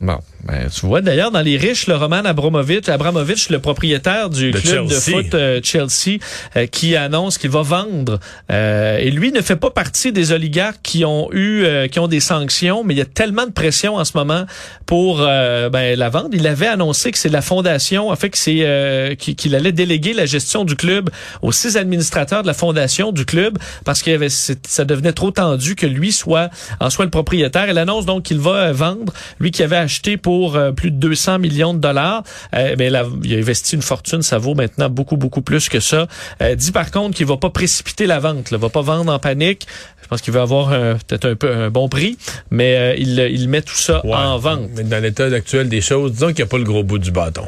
Bon, 0.00 0.18
ben, 0.44 0.68
tu 0.68 0.86
vois 0.86 1.00
d'ailleurs 1.00 1.30
dans 1.30 1.40
les 1.40 1.56
riches, 1.56 1.86
le 1.86 1.94
Roman 1.94 2.24
Abramovich, 2.24 2.88
Abramovich, 2.88 3.48
le 3.48 3.60
propriétaire 3.60 4.28
du 4.28 4.50
club 4.50 4.88
de 4.88 4.94
foot 4.94 5.34
euh, 5.34 5.60
Chelsea, 5.62 6.18
euh, 6.56 6.66
qui 6.66 6.96
annonce 6.96 7.38
qu'il 7.38 7.50
va 7.50 7.62
vendre. 7.62 8.18
Euh, 8.50 8.98
et 8.98 9.12
lui 9.12 9.30
ne 9.30 9.40
fait 9.40 9.54
pas 9.54 9.70
partie 9.70 10.10
des 10.10 10.32
oligarques 10.32 10.80
qui 10.82 11.04
ont 11.04 11.28
eu, 11.32 11.64
qui 11.90 12.00
ont 12.00 12.08
des 12.08 12.18
sanctions, 12.18 12.82
mais 12.82 12.94
il 12.94 12.98
y 12.98 13.02
a 13.02 13.06
tellement 13.06 13.46
de 13.46 13.52
pression 13.52 13.96
en 13.96 14.04
ce 14.04 14.16
moment 14.16 14.46
pour 14.86 15.18
ben, 15.18 15.96
la 15.96 16.08
vente. 16.08 16.28
Il 16.32 16.46
avait 16.46 16.66
annoncé 16.66 17.12
que 17.12 17.18
c'est 17.18 17.28
la 17.28 17.42
fondation, 17.42 18.08
en 18.08 18.16
fait, 18.16 18.30
que 18.30 18.38
c'est 18.38 19.16
qu'il 19.16 19.54
allait 19.54 19.72
déléguer 19.72 20.12
la 20.12 20.26
gestion 20.26 20.64
du 20.64 20.74
club 20.74 21.10
aux 21.42 21.52
six 21.52 21.76
administrateurs 21.76 22.42
de 22.42 22.48
la 22.48 22.54
fondation 22.54 23.12
du 23.12 23.24
club 23.24 23.58
parce 23.84 24.02
qu'il 24.02 24.12
avait, 24.12 24.28
ça 24.28 24.84
devenait 24.84 25.12
trop 25.12 25.30
tendu 25.30 25.76
que 25.76 25.86
lui 25.86 26.12
soit 26.12 26.50
en 26.80 26.90
soit 26.90 27.04
le 27.04 27.10
propriétaire. 27.10 27.68
Il 27.68 27.78
annonce 27.78 28.06
donc 28.06 28.24
qu'il 28.24 28.40
va 28.40 28.72
vendre, 28.72 29.12
lui 29.38 29.50
qui 29.50 29.62
avait 29.62 29.76
acheté 29.76 30.16
pour 30.16 30.31
pour 30.32 30.56
euh, 30.56 30.72
plus 30.72 30.90
de 30.90 30.96
200 30.96 31.38
millions 31.40 31.74
de 31.74 31.78
dollars. 31.78 32.22
Euh, 32.54 32.74
mais 32.78 32.88
là, 32.88 33.04
il 33.22 33.34
a 33.34 33.38
investi 33.38 33.74
une 33.76 33.82
fortune, 33.82 34.22
ça 34.22 34.38
vaut 34.38 34.54
maintenant 34.54 34.88
beaucoup, 34.88 35.18
beaucoup 35.18 35.42
plus 35.42 35.68
que 35.68 35.78
ça. 35.78 36.06
Euh, 36.40 36.54
dit 36.54 36.72
par 36.72 36.90
contre 36.90 37.14
qu'il 37.16 37.26
va 37.26 37.36
pas 37.36 37.50
précipiter 37.50 38.06
la 38.06 38.18
vente, 38.18 38.50
ne 38.50 38.56
va 38.56 38.70
pas 38.70 38.80
vendre 38.80 39.12
en 39.12 39.18
panique. 39.18 39.66
Je 40.02 40.08
pense 40.08 40.22
qu'il 40.22 40.32
va 40.32 40.40
avoir 40.42 40.70
peut-être 40.70 41.26
un 41.28 41.34
peu 41.36 41.52
un 41.54 41.68
bon 41.70 41.90
prix, 41.90 42.16
mais 42.50 42.76
euh, 42.76 42.94
il, 42.96 43.18
il 43.18 43.48
met 43.50 43.60
tout 43.60 43.76
ça 43.76 44.00
Ouais. 44.06 44.14
en 44.14 44.38
vente. 44.38 44.70
Mais 44.74 44.84
dans 44.84 45.02
l'état 45.02 45.24
actuel 45.26 45.68
des 45.68 45.82
choses, 45.82 46.12
disons 46.12 46.28
qu'il 46.28 46.36
n'y 46.36 46.42
a 46.42 46.46
pas 46.46 46.58
le 46.58 46.64
gros 46.64 46.82
bout 46.82 46.98
du 46.98 47.10
bâton. 47.10 47.46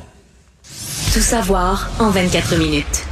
Tout 1.14 1.20
savoir 1.20 1.90
en 1.98 2.10
24 2.10 2.56
minutes. 2.58 3.04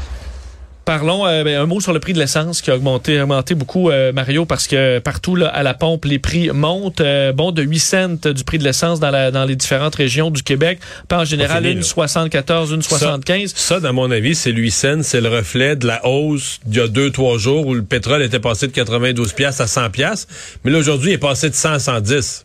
Parlons 0.84 1.26
euh, 1.26 1.44
ben, 1.44 1.60
un 1.60 1.66
mot 1.66 1.80
sur 1.80 1.92
le 1.92 2.00
prix 2.00 2.12
de 2.12 2.18
l'essence 2.18 2.60
qui 2.60 2.70
a 2.70 2.74
augmenté, 2.74 3.20
augmenté 3.20 3.54
beaucoup, 3.54 3.90
euh, 3.90 4.12
Mario, 4.12 4.46
parce 4.46 4.66
que 4.66 4.98
partout 4.98 5.36
là, 5.36 5.46
à 5.46 5.62
la 5.62 5.74
pompe, 5.74 6.04
les 6.04 6.18
prix 6.18 6.50
montent. 6.50 7.00
euh, 7.00 7.32
bon, 7.32 7.52
de 7.52 7.62
8 7.62 7.78
cents 7.78 8.08
du 8.08 8.44
prix 8.44 8.58
de 8.58 8.64
l'essence 8.64 8.98
dans, 8.98 9.10
la, 9.10 9.30
dans 9.30 9.44
les 9.44 9.54
différentes 9.54 9.94
régions 9.94 10.30
du 10.30 10.42
Québec. 10.42 10.80
Pas 11.08 11.20
en 11.20 11.24
général, 11.24 11.66
une 11.66 11.78
là. 11.78 11.82
74, 11.82 12.72
une 12.72 12.82
75. 12.82 13.52
Ça, 13.54 13.80
dans 13.80 13.92
mon 13.92 14.10
avis, 14.10 14.34
c'est 14.34 14.52
lui 14.52 14.70
scène, 14.70 15.02
c'est 15.02 15.20
le 15.20 15.28
reflet 15.28 15.76
de 15.76 15.86
la 15.86 16.04
hausse 16.06 16.58
d'il 16.66 16.78
y 16.78 16.80
a 16.80 16.88
deux, 16.88 17.10
trois 17.10 17.38
jours 17.38 17.66
où 17.66 17.74
le 17.74 17.82
pétrole 17.82 18.22
était 18.22 18.40
passé 18.40 18.66
de 18.66 18.72
92 18.72 19.32
pièces 19.34 19.60
à 19.60 19.66
100 19.66 19.90
pièces, 19.90 20.26
mais 20.64 20.70
là 20.70 20.78
aujourd'hui, 20.78 21.10
il 21.10 21.14
est 21.14 21.18
passé 21.18 21.48
de 21.48 21.54
100 21.54 21.72
à 21.72 21.78
110. 21.78 22.44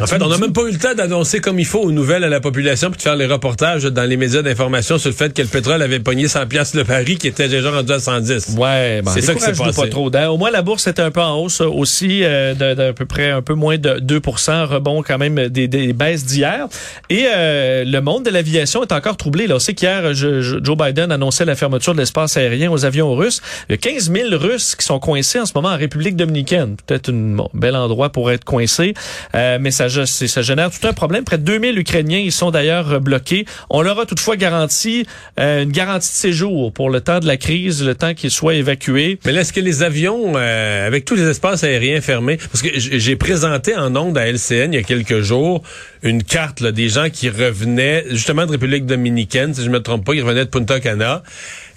En 0.00 0.06
fait, 0.06 0.20
on 0.22 0.28
n'a 0.28 0.36
même 0.38 0.52
pas 0.52 0.62
eu 0.62 0.72
le 0.72 0.78
temps 0.78 0.94
d'annoncer 0.94 1.40
comme 1.40 1.58
il 1.58 1.64
faut 1.64 1.80
aux 1.80 1.90
nouvelles 1.92 2.22
à 2.24 2.28
la 2.28 2.40
population 2.40 2.90
puis 2.90 2.98
de 2.98 3.02
faire 3.02 3.16
les 3.16 3.26
reportages 3.26 3.84
dans 3.84 4.04
les 4.04 4.16
médias 4.16 4.42
d'information 4.42 4.98
sur 4.98 5.08
le 5.10 5.14
fait 5.14 5.32
que 5.32 5.40
le 5.40 5.48
pétrole 5.48 5.80
avait 5.80 6.00
pogné 6.00 6.28
100 6.28 6.46
pièces 6.46 6.74
le 6.74 6.84
pari 6.84 7.16
qui 7.16 7.28
était 7.28 7.48
déjà 7.48 7.70
rendu 7.70 7.92
à 7.92 7.98
110. 7.98 8.56
Ouais, 8.58 9.00
ben, 9.02 9.10
C'est 9.12 9.22
ça 9.22 9.34
qui 9.34 9.40
s'est 9.40 9.52
passé. 9.52 9.80
pas 9.80 9.88
trop. 9.88 10.10
Au 10.10 10.36
moins, 10.36 10.50
la 10.50 10.60
bourse 10.62 10.86
était 10.86 11.00
un 11.02 11.10
peu 11.10 11.20
en 11.22 11.36
hausse 11.38 11.60
euh, 11.62 11.66
aussi, 11.66 12.20
euh, 12.24 12.54
d'à 12.54 12.92
peu 12.92 13.06
près 13.06 13.30
un 13.30 13.40
peu 13.42 13.54
moins 13.54 13.78
de 13.78 13.98
2% 14.00 14.64
rebond 14.66 15.02
quand 15.02 15.16
même 15.18 15.48
des, 15.48 15.66
des 15.68 15.92
baisses 15.94 16.24
d'hier. 16.26 16.66
Et 17.08 17.26
euh, 17.34 17.84
le 17.86 18.00
monde 18.00 18.24
de 18.24 18.30
l'aviation 18.30 18.82
est 18.82 18.92
encore 18.92 19.16
troublé. 19.16 19.46
Là. 19.46 19.56
On 19.56 19.58
sait 19.58 19.74
qu'hier, 19.74 20.12
je- 20.14 20.60
Joe 20.62 20.76
Biden 20.76 21.10
annonçait 21.10 21.44
la 21.46 21.54
fermeture 21.54 21.94
de 21.94 22.00
l'espace 22.00 22.36
aérien 22.36 22.70
aux 22.70 22.84
avions 22.84 23.14
russes. 23.14 23.40
Il 23.68 23.72
y 23.72 23.74
a 23.74 23.78
15 23.78 24.10
000 24.12 24.28
Russes 24.36 24.74
qui 24.76 24.84
sont 24.84 24.98
coincés 24.98 25.40
en 25.40 25.46
ce 25.46 25.52
moment 25.54 25.68
en 25.70 25.76
République 25.78 26.16
dominicaine. 26.16 26.76
Peut-être 26.86 27.10
un 27.10 27.36
bon, 27.36 27.48
bel 27.54 27.74
endroit 27.76 28.10
pour 28.10 28.30
être 28.30 28.44
coincé, 28.44 28.92
euh, 29.34 29.58
mais 29.60 29.70
ça, 29.70 29.85
ça 29.88 30.42
génère 30.42 30.70
tout 30.70 30.86
un 30.86 30.92
problème. 30.92 31.24
Près 31.24 31.38
de 31.38 31.44
2000 31.44 31.78
Ukrainiens, 31.78 32.18
ils 32.18 32.32
sont 32.32 32.50
d'ailleurs 32.50 32.92
euh, 32.92 32.98
bloqués. 32.98 33.46
On 33.70 33.82
leur 33.82 33.98
a 33.98 34.06
toutefois 34.06 34.36
garanti 34.36 35.06
euh, 35.38 35.62
une 35.62 35.72
garantie 35.72 36.08
de 36.08 36.14
séjour 36.14 36.72
pour 36.72 36.90
le 36.90 37.00
temps 37.00 37.20
de 37.20 37.26
la 37.26 37.36
crise, 37.36 37.84
le 37.84 37.94
temps 37.94 38.14
qu'ils 38.14 38.30
soient 38.30 38.54
évacués. 38.54 39.18
Mais 39.24 39.34
est-ce 39.34 39.52
que 39.52 39.60
les 39.60 39.82
avions, 39.82 40.34
euh, 40.36 40.86
avec 40.86 41.04
tous 41.04 41.14
les 41.14 41.28
espaces 41.28 41.64
aériens 41.64 42.00
fermés, 42.00 42.36
parce 42.36 42.62
que 42.62 42.68
j'ai 42.74 43.16
présenté 43.16 43.76
en 43.76 43.94
ondes 43.96 44.18
à 44.18 44.26
LCN 44.26 44.72
il 44.72 44.76
y 44.76 44.78
a 44.78 44.82
quelques 44.82 45.20
jours 45.20 45.62
une 46.08 46.22
carte 46.22 46.60
là, 46.60 46.72
des 46.72 46.88
gens 46.88 47.10
qui 47.10 47.28
revenaient 47.28 48.04
justement 48.10 48.46
de 48.46 48.52
République 48.52 48.86
dominicaine, 48.86 49.54
si 49.54 49.62
je 49.64 49.70
me 49.70 49.80
trompe 49.80 50.04
pas, 50.04 50.14
ils 50.14 50.22
revenaient 50.22 50.44
de 50.44 50.50
Punta 50.50 50.80
Cana. 50.80 51.22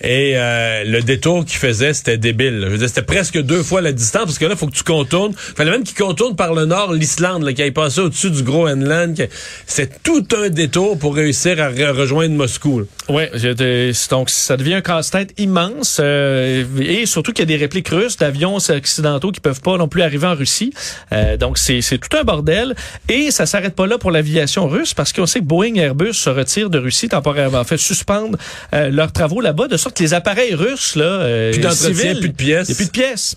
Et 0.01 0.33
euh, 0.37 0.85
le 0.85 1.01
détour 1.01 1.43
qu'ils 1.43 1.57
faisaient, 1.57 1.93
c'était 1.93 2.17
débile. 2.17 2.59
là. 2.59 2.67
Je 2.71 2.85
c'était 2.87 3.01
presque 3.01 3.37
deux 3.41 3.63
fois 3.63 3.81
la 3.81 3.91
distance, 3.91 4.23
parce 4.25 4.39
que 4.39 4.45
là, 4.45 4.55
faut 4.55 4.67
que 4.67 4.75
tu 4.75 4.83
contournes. 4.83 5.33
fallait 5.35 5.71
même 5.71 5.83
qu'ils 5.83 5.97
contournent 5.97 6.37
par 6.37 6.53
le 6.53 6.63
nord 6.65 6.93
l'Islande, 6.93 7.43
là, 7.43 7.51
qu'ils 7.51 7.65
aillent 7.65 7.71
passer 7.71 7.99
au-dessus 7.99 8.31
du 8.31 8.43
Groenland. 8.43 9.27
C'est 9.67 10.01
tout 10.01 10.25
un 10.41 10.47
détour 10.49 10.97
pour 10.97 11.15
réussir 11.15 11.61
à 11.61 11.69
re- 11.69 11.91
rejoindre 11.91 12.33
Moscou. 12.35 12.85
de- 13.09 13.91
donc 14.09 14.29
ça 14.29 14.55
devient 14.55 14.75
un 14.75 14.81
casse-tête 14.81 15.33
immense 15.37 15.99
euh, 16.01 16.63
et 16.79 17.05
surtout 17.05 17.33
qu'il 17.33 17.41
y 17.41 17.53
a 17.53 17.57
des 17.57 17.61
répliques 17.61 17.89
russes 17.89 18.17
d'avions 18.17 18.55
occidentaux 18.55 19.31
qui 19.31 19.39
peuvent 19.41 19.61
pas 19.61 19.77
non 19.77 19.87
plus 19.89 20.01
arriver 20.03 20.27
en 20.27 20.35
Russie. 20.35 20.71
Euh, 21.11 21.35
donc 21.35 21.57
c'est 21.57 21.81
tout 21.97 22.15
un 22.17 22.23
bordel 22.23 22.75
et 23.09 23.31
ça 23.31 23.45
s'arrête 23.45 23.75
pas 23.75 23.87
là 23.87 23.97
pour 23.97 24.11
l'aviation 24.19 24.67
russe 24.67 24.93
parce 24.93 25.13
qu'on 25.13 25.25
sait 25.25 25.39
que 25.39 25.45
Boeing 25.45 25.75
et 25.75 25.79
Airbus 25.79 26.13
se 26.13 26.29
retirent 26.29 26.69
de 26.69 26.77
Russie 26.79 27.07
temporairement, 27.09 27.59
en 27.59 27.63
fait 27.63 27.77
suspendre 27.77 28.37
euh, 28.73 28.89
leurs 28.89 29.11
travaux 29.11 29.41
là-bas 29.41 29.67
de 29.67 29.77
sorte 29.77 29.97
que 29.97 30.03
les 30.03 30.13
appareils 30.13 30.53
russes 30.53 30.95
là, 30.95 31.03
euh, 31.05 31.51
Plus 31.53 31.61
d'entretien, 31.61 32.15
plus 32.15 32.29
de 32.29 32.33
pièces. 32.33 32.67
il 32.67 32.71
y 32.71 32.73
a 32.73 32.75
plus 32.75 32.85
de 32.85 32.91
pièces. 32.91 33.35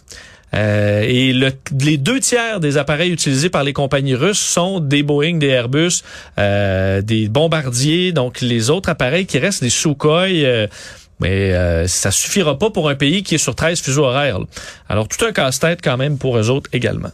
Euh, 0.55 1.01
et 1.09 1.33
le- 1.33 1.53
les 1.81 1.97
deux 1.97 2.21
tiers 2.21 2.61
des 2.61 2.77
appareils 2.77 3.11
utilisés 3.11 3.49
par 3.49 3.65
les 3.65 3.73
compagnies 3.73 4.15
russes 4.15 4.39
sont 4.39 4.81
des 4.81 5.03
Boeing, 5.03 5.39
des 5.39 5.47
Airbus, 5.49 6.03
euh, 6.39 7.01
des 7.01 7.29
bombardiers. 7.29 8.13
Donc 8.13 8.43
les 8.43 8.69
autres 8.69 8.91
appareils 8.91 9.25
qui 9.25 9.39
restent 9.39 9.63
des 9.63 9.71
Sukhoi. 9.71 10.27
euh, 10.29 10.67
mais 11.21 11.53
euh, 11.55 11.87
ça 11.87 12.11
suffira 12.11 12.59
pas 12.59 12.69
pour 12.71 12.89
un 12.91 12.97
pays 12.97 13.23
qui 13.23 13.37
est 13.37 13.39
sur 13.39 13.55
13 13.55 13.81
fuseaux 13.81 14.05
horaires. 14.05 14.41
là. 14.41 14.45
Alors 14.91 15.07
tout 15.09 15.25
un 15.25 15.33
casse-tête 15.33 15.79
quand 15.83 15.97
même 15.97 16.19
pour 16.19 16.37
eux 16.37 16.51
autres 16.51 16.69
également. 16.75 17.13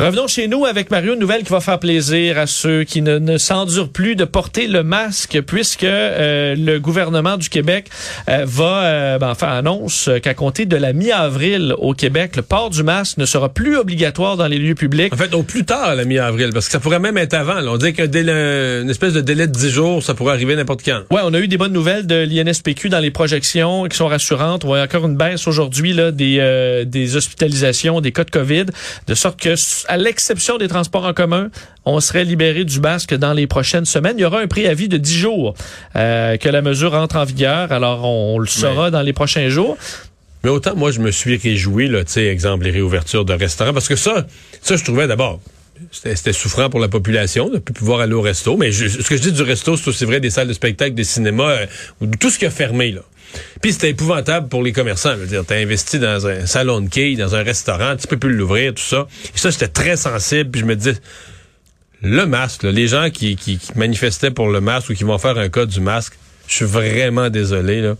Revenons 0.00 0.28
chez 0.28 0.48
nous 0.48 0.64
avec 0.64 0.90
Mario, 0.90 1.12
une 1.12 1.20
nouvelle 1.20 1.42
qui 1.42 1.52
va 1.52 1.60
faire 1.60 1.78
plaisir 1.78 2.38
à 2.38 2.46
ceux 2.46 2.84
qui 2.84 3.02
ne, 3.02 3.18
ne 3.18 3.36
s'endurent 3.36 3.90
plus 3.90 4.16
de 4.16 4.24
porter 4.24 4.66
le 4.66 4.82
masque 4.82 5.42
puisque 5.46 5.84
euh, 5.84 6.54
le 6.56 6.80
gouvernement 6.80 7.36
du 7.36 7.50
Québec 7.50 7.84
euh, 8.26 8.46
va 8.46 8.82
euh, 8.84 9.18
ben, 9.18 9.28
enfin 9.28 9.48
annonce 9.48 10.08
qu'à 10.22 10.32
compter 10.32 10.64
de 10.64 10.78
la 10.78 10.94
mi-avril 10.94 11.74
au 11.76 11.92
Québec, 11.92 12.36
le 12.36 12.42
port 12.42 12.70
du 12.70 12.82
masque 12.82 13.18
ne 13.18 13.26
sera 13.26 13.50
plus 13.50 13.76
obligatoire 13.76 14.38
dans 14.38 14.46
les 14.46 14.56
lieux 14.56 14.74
publics. 14.74 15.12
En 15.12 15.18
fait, 15.18 15.34
au 15.34 15.42
plus 15.42 15.66
tard, 15.66 15.94
la 15.94 16.06
mi-avril, 16.06 16.48
parce 16.54 16.64
que 16.64 16.72
ça 16.72 16.80
pourrait 16.80 16.98
même 16.98 17.18
être 17.18 17.34
avant. 17.34 17.60
là. 17.60 17.70
On 17.70 17.76
dit 17.76 17.92
qu'un 17.92 18.06
délai, 18.06 18.80
une 18.80 18.88
espèce 18.88 19.12
de 19.12 19.20
délai 19.20 19.48
de 19.48 19.52
10 19.52 19.68
jours, 19.68 20.02
ça 20.02 20.14
pourrait 20.14 20.32
arriver 20.32 20.56
n'importe 20.56 20.80
quand. 20.82 21.02
Ouais, 21.10 21.20
on 21.24 21.34
a 21.34 21.38
eu 21.38 21.46
des 21.46 21.58
bonnes 21.58 21.74
nouvelles 21.74 22.06
de 22.06 22.24
l'INSPQ 22.24 22.88
dans 22.88 23.00
les 23.00 23.10
projections 23.10 23.84
qui 23.84 23.98
sont 23.98 24.08
rassurantes. 24.08 24.64
On 24.64 24.68
voit 24.68 24.80
encore 24.80 25.04
une 25.04 25.16
baisse 25.18 25.46
aujourd'hui 25.46 25.92
là 25.92 26.10
des 26.10 26.38
euh, 26.40 26.86
des 26.86 27.16
hospitalisations, 27.16 28.00
des 28.00 28.12
cas 28.12 28.24
de 28.24 28.30
Covid, 28.30 28.64
de 29.06 29.14
sorte 29.14 29.38
que 29.38 29.56
à 29.90 29.96
l'exception 29.96 30.56
des 30.58 30.68
transports 30.68 31.04
en 31.04 31.12
commun, 31.12 31.50
on 31.84 32.00
serait 32.00 32.24
libéré 32.24 32.64
du 32.64 32.80
masque 32.80 33.14
dans 33.14 33.32
les 33.32 33.46
prochaines 33.46 33.84
semaines. 33.84 34.14
Il 34.18 34.22
y 34.22 34.24
aura 34.24 34.40
un 34.40 34.46
préavis 34.46 34.88
de 34.88 34.96
10 34.96 35.18
jours 35.18 35.54
euh, 35.96 36.36
que 36.36 36.48
la 36.48 36.62
mesure 36.62 36.94
entre 36.94 37.16
en 37.16 37.24
vigueur. 37.24 37.72
Alors 37.72 38.04
on, 38.04 38.36
on 38.36 38.38
le 38.38 38.46
saura 38.46 38.90
dans 38.90 39.02
les 39.02 39.12
prochains 39.12 39.48
jours. 39.48 39.76
Mais 40.44 40.50
autant, 40.50 40.74
moi, 40.74 40.90
je 40.90 41.00
me 41.00 41.10
suis 41.10 41.36
réjoui, 41.36 41.88
là, 41.88 42.04
tu 42.04 42.12
sais, 42.12 42.26
exemple, 42.26 42.64
les 42.64 42.70
réouvertures 42.70 43.24
de 43.26 43.34
restaurants, 43.34 43.74
parce 43.74 43.88
que 43.88 43.96
ça, 43.96 44.26
ça, 44.62 44.76
je 44.76 44.82
trouvais 44.84 45.06
d'abord, 45.06 45.38
c'était 45.92 46.32
souffrant 46.32 46.70
pour 46.70 46.80
la 46.80 46.88
population 46.88 47.48
de 47.48 47.54
ne 47.54 47.58
plus 47.58 47.74
pouvoir 47.74 48.00
aller 48.00 48.14
au 48.14 48.22
resto. 48.22 48.56
Mais 48.56 48.72
je- 48.72 48.88
ce 48.88 49.06
que 49.08 49.16
je 49.16 49.22
dis 49.22 49.32
du 49.32 49.42
resto, 49.42 49.76
c'est 49.76 49.88
aussi 49.88 50.04
vrai 50.06 50.18
des 50.20 50.30
salles 50.30 50.48
de 50.48 50.52
spectacle, 50.54 50.94
des 50.94 51.04
cinémas, 51.04 51.50
euh, 51.50 51.66
tout 52.18 52.30
ce 52.30 52.38
qui 52.38 52.46
a 52.46 52.50
fermé, 52.50 52.90
là. 52.92 53.02
Puis 53.60 53.72
c'était 53.72 53.90
épouvantable 53.90 54.48
pour 54.48 54.62
les 54.62 54.72
commerçants. 54.72 55.12
Je 55.12 55.24
veux 55.24 55.44
t'as 55.44 55.56
investi 55.56 55.98
dans 55.98 56.26
un 56.26 56.46
salon 56.46 56.80
de 56.80 56.88
quilles, 56.88 57.16
dans 57.16 57.34
un 57.34 57.42
restaurant, 57.42 57.96
tu 57.96 58.06
peux 58.06 58.16
plus 58.16 58.34
l'ouvrir, 58.34 58.74
tout 58.74 58.82
ça. 58.82 59.06
Et 59.34 59.38
ça, 59.38 59.50
j'étais 59.50 59.68
très 59.68 59.96
sensible, 59.96 60.50
puis 60.50 60.60
je 60.60 60.66
me 60.66 60.76
disais, 60.76 60.96
le 62.02 62.26
masque, 62.26 62.62
les 62.62 62.88
gens 62.88 63.10
qui, 63.10 63.36
qui, 63.36 63.58
qui 63.58 63.72
manifestaient 63.76 64.30
pour 64.30 64.48
le 64.48 64.60
masque 64.60 64.90
ou 64.90 64.94
qui 64.94 65.04
vont 65.04 65.18
faire 65.18 65.36
un 65.38 65.48
cas 65.48 65.66
du 65.66 65.80
masque, 65.80 66.14
je 66.46 66.54
suis 66.54 66.64
vraiment 66.64 67.30
désolé. 67.30 67.92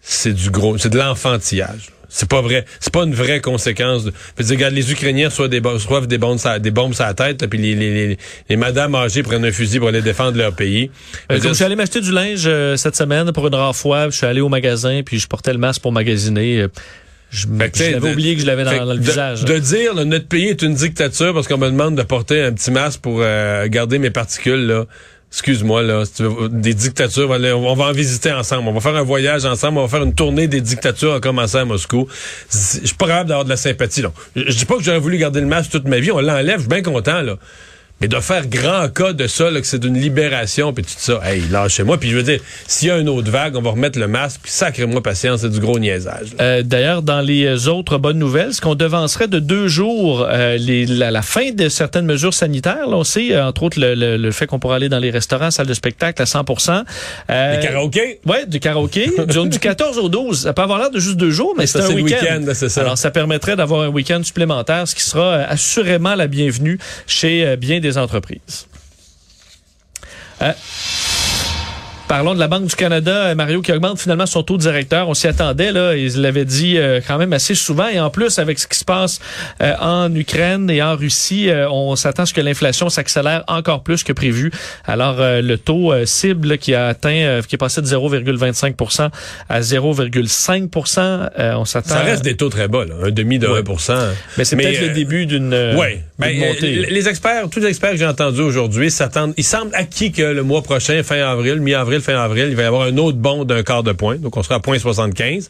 C'est 0.00 0.32
du 0.32 0.50
gros, 0.50 0.78
c'est 0.78 0.90
de 0.90 0.98
l'enfantillage. 0.98 1.90
C'est 2.10 2.28
pas 2.28 2.40
vrai. 2.40 2.64
C'est 2.80 2.92
pas 2.92 3.04
une 3.04 3.14
vraie 3.14 3.40
conséquence. 3.40 4.04
De... 4.04 4.12
Fait 4.36 4.42
dire, 4.42 4.56
regarde, 4.56 4.74
les 4.74 4.90
Ukrainiens 4.90 5.28
reçoivent 5.28 5.50
des, 5.50 5.60
reçoivent 5.60 6.06
des 6.06 6.16
bombes, 6.18 6.38
sur- 6.38 6.58
des 6.58 6.70
bombes 6.70 6.94
sur 6.94 7.04
la 7.04 7.14
tête, 7.14 7.42
là, 7.42 7.48
puis 7.48 7.58
les, 7.58 7.74
les, 7.74 8.08
les, 8.08 8.18
les 8.48 8.56
madames 8.56 8.94
âgées 8.94 9.22
prennent 9.22 9.44
un 9.44 9.52
fusil 9.52 9.78
pour 9.78 9.88
aller 9.88 10.00
défendre 10.02 10.38
leur 10.38 10.54
pays. 10.54 10.90
Euh, 11.30 11.34
Fait 11.34 11.34
comme 11.34 11.40
dire, 11.40 11.50
je 11.50 11.54
suis 11.56 11.64
allé 11.64 11.76
m'acheter 11.76 12.00
du 12.00 12.10
linge 12.12 12.44
euh, 12.46 12.76
cette 12.76 12.96
semaine 12.96 13.30
pour 13.32 13.46
une 13.46 13.54
rare 13.54 13.76
fois, 13.76 14.08
je 14.10 14.16
suis 14.16 14.26
allé 14.26 14.40
au 14.40 14.48
magasin 14.48 15.02
puis 15.04 15.18
je 15.18 15.26
portais 15.26 15.52
le 15.52 15.58
masque 15.58 15.82
pour 15.82 15.92
magasiner. 15.92 16.60
euh, 16.62 16.68
Je, 17.30 17.46
j'avais 17.74 18.10
oublié 18.12 18.34
que 18.36 18.40
je 18.40 18.46
l'avais 18.46 18.64
dans, 18.64 18.84
le 18.92 18.98
de, 18.98 19.02
visage. 19.02 19.44
De 19.44 19.58
dire, 19.58 19.94
là, 19.94 20.04
notre 20.06 20.28
pays 20.28 20.46
est 20.48 20.62
une 20.62 20.72
dictature 20.74 21.34
parce 21.34 21.46
qu'on 21.46 21.58
me 21.58 21.66
demande 21.68 21.94
de 21.94 22.02
porter 22.02 22.40
un 22.42 22.52
petit 22.52 22.70
masque 22.70 23.00
pour 23.00 23.18
euh, 23.20 23.66
garder 23.68 23.98
mes 23.98 24.08
particules, 24.10 24.66
là. 24.66 24.86
Excuse-moi, 25.30 25.82
là, 25.82 26.06
si 26.06 26.14
tu 26.14 26.22
veux, 26.22 26.48
des 26.48 26.72
dictatures, 26.72 27.28
on 27.30 27.74
va 27.74 27.84
en 27.84 27.92
visiter 27.92 28.32
ensemble. 28.32 28.66
On 28.68 28.72
va 28.72 28.80
faire 28.80 28.96
un 28.96 29.02
voyage 29.02 29.44
ensemble, 29.44 29.78
on 29.78 29.82
va 29.82 29.88
faire 29.88 30.02
une 30.02 30.14
tournée 30.14 30.48
des 30.48 30.62
dictatures 30.62 31.12
en 31.12 31.20
commençant 31.20 31.58
à 31.58 31.64
Moscou. 31.66 32.08
Je 32.50 32.86
suis 32.86 32.96
pas 32.96 33.06
capable 33.06 33.28
d'avoir 33.28 33.44
de 33.44 33.50
la 33.50 33.58
sympathie, 33.58 34.00
là. 34.00 34.12
Je 34.34 34.44
je 34.48 34.56
dis 34.56 34.64
pas 34.64 34.76
que 34.76 34.82
j'aurais 34.82 34.98
voulu 34.98 35.18
garder 35.18 35.40
le 35.40 35.46
masque 35.46 35.70
toute 35.70 35.86
ma 35.86 35.98
vie, 36.00 36.10
on 36.10 36.20
l'enlève, 36.20 36.56
je 36.56 36.60
suis 36.60 36.68
bien 36.68 36.82
content, 36.82 37.20
là. 37.20 37.36
Mais 38.00 38.06
de 38.08 38.20
faire 38.20 38.46
grand 38.46 38.88
cas 38.94 39.12
de 39.12 39.26
ça, 39.26 39.50
là, 39.50 39.60
que 39.60 39.66
c'est 39.66 39.80
d'une 39.80 39.98
libération, 39.98 40.72
puis 40.72 40.84
tout 40.84 40.90
ça, 40.96 41.20
hey, 41.24 41.42
lâchez-moi. 41.50 41.98
Puis 41.98 42.10
je 42.10 42.16
veux 42.16 42.22
dire, 42.22 42.38
s'il 42.68 42.88
y 42.88 42.90
a 42.92 42.98
une 42.98 43.08
autre 43.08 43.28
vague, 43.30 43.56
on 43.56 43.60
va 43.62 43.70
remettre 43.70 43.98
le 43.98 44.06
masque, 44.06 44.38
puis 44.42 44.52
sacrez-moi 44.52 45.02
patience, 45.02 45.40
c'est 45.40 45.50
du 45.50 45.58
gros 45.58 45.78
niaisage. 45.80 46.28
Euh, 46.40 46.62
D'ailleurs, 46.62 47.02
dans 47.02 47.20
les 47.20 47.66
autres 47.66 47.98
bonnes 47.98 48.18
nouvelles, 48.18 48.54
ce 48.54 48.60
qu'on 48.60 48.76
devancerait 48.76 49.26
de 49.26 49.40
deux 49.40 49.66
jours 49.66 50.24
euh, 50.30 50.56
les, 50.58 50.86
la, 50.86 51.10
la 51.10 51.22
fin 51.22 51.50
de 51.50 51.68
certaines 51.68 52.06
mesures 52.06 52.34
sanitaires, 52.34 52.86
là, 52.88 52.96
on 52.96 53.04
sait, 53.04 53.32
euh, 53.34 53.44
entre 53.46 53.64
autres, 53.64 53.80
le, 53.80 53.94
le- 53.94 54.16
le 54.16 54.30
fait 54.30 54.46
qu'on 54.46 54.58
pourra 54.60 54.76
aller 54.76 54.88
dans 54.88 54.98
les 55.00 55.10
restaurants, 55.10 55.50
salles 55.50 55.66
de 55.66 55.74
spectacle 55.74 56.22
à 56.22 56.24
100% 56.24 56.84
euh, 57.30 57.56
Les 57.56 57.66
karaokés? 57.66 58.20
Ouais, 58.26 58.46
du 58.46 58.60
karaoké. 58.60 59.10
du, 59.28 59.48
du 59.48 59.58
14 59.58 59.98
au 59.98 60.08
12. 60.08 60.42
Ça 60.42 60.52
peut 60.52 60.62
avoir 60.62 60.78
l'air 60.78 60.90
de 60.90 61.00
juste 61.00 61.16
deux 61.16 61.30
jours, 61.30 61.54
mais 61.58 61.66
Ça, 61.66 61.82
c'est 61.82 61.92
un 61.92 61.96
week-end. 61.96 62.44
c'est 62.54 62.68
ça. 62.68 62.80
Alors, 62.82 62.96
ça 62.96 63.10
permettrait 63.10 63.56
d'avoir 63.56 63.80
un 63.82 63.88
week-end 63.88 64.22
supplémentaire, 64.22 64.86
ce 64.86 64.94
qui 64.94 65.02
sera 65.02 65.24
euh, 65.24 65.44
assurément 65.48 66.14
la 66.14 66.28
bienvenue 66.28 66.78
chez 67.08 67.44
euh, 67.44 67.56
bien 67.56 67.80
des 67.80 67.87
entreprises. 67.96 68.66
Euh, 70.42 70.52
Parlons 72.08 72.34
de 72.34 72.40
la 72.40 72.48
Banque 72.48 72.64
du 72.64 72.74
Canada, 72.74 73.34
Mario, 73.34 73.60
qui 73.60 73.70
augmente 73.70 74.00
finalement 74.00 74.24
son 74.24 74.42
taux 74.42 74.56
directeur. 74.56 75.10
On 75.10 75.14
s'y 75.14 75.26
attendait, 75.26 75.72
là. 75.72 75.94
Il 75.94 76.22
l'avait 76.22 76.46
dit 76.46 76.78
quand 77.06 77.18
même 77.18 77.34
assez 77.34 77.54
souvent. 77.54 77.86
Et 77.88 78.00
en 78.00 78.08
plus, 78.08 78.38
avec 78.38 78.58
ce 78.58 78.66
qui 78.66 78.78
se 78.78 78.84
passe 78.84 79.20
en 79.60 80.12
Ukraine 80.14 80.70
et 80.70 80.82
en 80.82 80.96
Russie, 80.96 81.50
on 81.70 81.96
s'attend 81.96 82.22
à 82.22 82.26
ce 82.26 82.32
que 82.32 82.40
l'inflation 82.40 82.88
s'accélère 82.88 83.44
encore 83.46 83.82
plus 83.82 84.04
que 84.04 84.14
prévu. 84.14 84.50
Alors, 84.86 85.16
le 85.18 85.56
taux 85.56 85.92
cible 86.06 86.56
qui 86.56 86.74
a 86.74 86.86
atteint, 86.88 87.40
qui 87.46 87.56
est 87.56 87.58
passé 87.58 87.82
de 87.82 87.86
0,25% 87.86 89.10
à 89.50 89.60
0,5% 89.60 91.28
on 91.56 91.64
s'attend. 91.66 91.90
Ça 91.90 92.00
reste 92.00 92.24
des 92.24 92.36
taux 92.36 92.48
très 92.48 92.68
bas, 92.68 92.86
là. 92.86 92.94
un 93.04 93.10
demi 93.10 93.38
de 93.38 93.46
1% 93.46 93.92
Mais 94.38 94.44
c'est 94.46 94.56
peut-être 94.56 94.80
le 94.80 94.94
début 94.94 95.26
d'une 95.26 95.52
ouais. 95.52 96.02
montée. 96.18 96.86
Les 96.88 97.06
experts, 97.06 97.50
tous 97.50 97.60
les 97.60 97.66
experts 97.66 97.90
que 97.92 97.98
j'ai 97.98 98.06
entendus 98.06 98.40
aujourd'hui 98.40 98.90
s'attendent. 98.90 99.34
Il 99.36 99.44
semble 99.44 99.74
acquis 99.74 100.10
que 100.10 100.22
le 100.22 100.42
mois 100.42 100.62
prochain, 100.62 101.02
fin 101.02 101.16
avril, 101.16 101.60
mi-avril, 101.60 101.97
fin 102.00 102.18
avril, 102.18 102.46
il 102.48 102.56
va 102.56 102.62
y 102.62 102.66
avoir 102.66 102.82
un 102.82 102.96
autre 102.96 103.18
bond 103.18 103.44
d'un 103.44 103.62
quart 103.62 103.82
de 103.82 103.92
point. 103.92 104.16
Donc, 104.16 104.36
on 104.36 104.42
sera 104.42 104.56
à 104.56 104.58
0,75. 104.58 105.48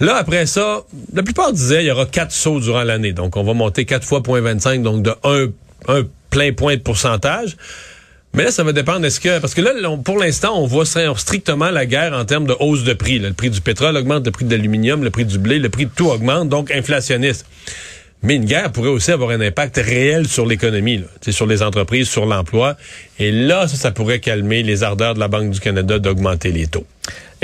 Là, 0.00 0.16
après 0.16 0.46
ça, 0.46 0.84
la 1.12 1.22
plupart 1.22 1.52
disaient 1.52 1.84
il 1.84 1.86
y 1.86 1.90
aura 1.90 2.06
quatre 2.06 2.32
sauts 2.32 2.60
durant 2.60 2.82
l'année. 2.82 3.12
Donc, 3.12 3.36
on 3.36 3.44
va 3.44 3.54
monter 3.54 3.84
quatre 3.84 4.04
fois 4.04 4.20
0,25, 4.20 4.82
donc 4.82 5.02
de 5.02 5.12
un, 5.22 5.46
un 5.88 6.02
plein 6.30 6.52
point 6.52 6.76
de 6.76 6.80
pourcentage. 6.80 7.56
Mais 8.34 8.42
là, 8.42 8.50
ça 8.50 8.64
va 8.64 8.72
dépendre. 8.72 9.06
Est-ce 9.06 9.20
que 9.20 9.38
parce 9.38 9.54
que 9.54 9.60
là, 9.60 9.72
pour 10.04 10.18
l'instant, 10.18 10.58
on 10.60 10.66
voit 10.66 10.84
strictement 10.84 11.70
la 11.70 11.86
guerre 11.86 12.12
en 12.12 12.24
termes 12.24 12.46
de 12.46 12.56
hausse 12.58 12.82
de 12.82 12.92
prix. 12.92 13.20
Le 13.20 13.32
prix 13.32 13.50
du 13.50 13.60
pétrole 13.60 13.96
augmente, 13.96 14.26
le 14.26 14.32
prix 14.32 14.44
de 14.44 14.50
l'aluminium, 14.50 15.04
le 15.04 15.10
prix 15.10 15.24
du 15.24 15.38
blé, 15.38 15.60
le 15.60 15.68
prix 15.68 15.86
de 15.86 15.92
tout 15.94 16.08
augmente, 16.08 16.48
donc 16.48 16.72
inflationniste. 16.72 17.46
Mais 18.24 18.34
une 18.36 18.46
guerre 18.46 18.72
pourrait 18.72 18.88
aussi 18.88 19.12
avoir 19.12 19.30
un 19.30 19.40
impact 19.40 19.76
réel 19.76 20.26
sur 20.26 20.46
l'économie, 20.46 21.04
sur 21.28 21.46
les 21.46 21.62
entreprises, 21.62 22.08
sur 22.08 22.26
l'emploi. 22.26 22.76
Et 23.18 23.30
là, 23.30 23.68
ça, 23.68 23.76
ça 23.76 23.90
pourrait 23.90 24.20
calmer 24.20 24.62
les 24.62 24.82
ardeurs 24.82 25.14
de 25.14 25.20
la 25.20 25.28
Banque 25.28 25.50
du 25.50 25.60
Canada 25.60 25.98
d'augmenter 25.98 26.50
les 26.52 26.66
taux. 26.66 26.86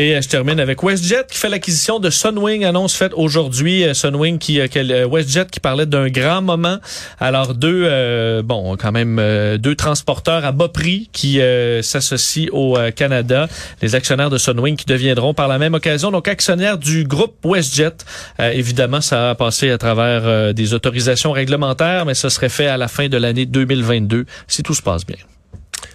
Et 0.00 0.16
euh, 0.16 0.22
je 0.22 0.28
termine 0.28 0.58
avec 0.60 0.82
WestJet 0.82 1.26
qui 1.30 1.36
fait 1.36 1.50
l'acquisition 1.50 1.98
de 1.98 2.08
Sunwing, 2.08 2.64
annonce 2.64 2.94
faite 2.94 3.12
aujourd'hui. 3.14 3.84
Euh, 3.84 3.92
Sunwing 3.92 4.38
qui, 4.38 4.58
euh, 4.58 5.06
WestJet 5.06 5.46
qui 5.50 5.60
parlait 5.60 5.84
d'un 5.84 6.08
grand 6.08 6.40
moment. 6.40 6.78
Alors 7.18 7.54
deux, 7.54 8.42
bon, 8.42 8.76
quand 8.78 8.92
même 8.92 9.20
deux 9.58 9.74
transporteurs 9.74 10.44
à 10.46 10.52
bas 10.52 10.68
prix 10.68 11.10
qui 11.12 11.40
s'associent 11.82 12.48
au 12.52 12.78
Canada. 12.96 13.48
Les 13.82 13.94
actionnaires 13.94 14.30
de 14.30 14.38
Sunwing 14.38 14.76
qui 14.76 14.86
deviendront 14.86 15.34
par 15.34 15.48
la 15.48 15.58
même 15.58 15.74
occasion 15.74 16.10
donc 16.10 16.28
actionnaires 16.28 16.78
du 16.78 17.04
groupe 17.04 17.34
WestJet. 17.44 17.96
évidemment, 18.38 19.00
ça 19.00 19.30
a 19.30 19.34
passé 19.34 19.70
à 19.70 19.78
travers 19.78 20.54
des 20.54 20.72
autorisations 20.72 21.32
réglementaires, 21.32 22.06
mais 22.06 22.14
ce 22.14 22.28
serait 22.28 22.48
fait 22.48 22.68
à 22.68 22.76
la 22.76 22.88
fin 22.88 23.08
de 23.08 23.16
l'année 23.16 23.46
2022 23.46 24.24
si 24.48 24.62
tout 24.62 24.74
se 24.74 24.82
passe 24.82 25.04
bien. 25.04 25.16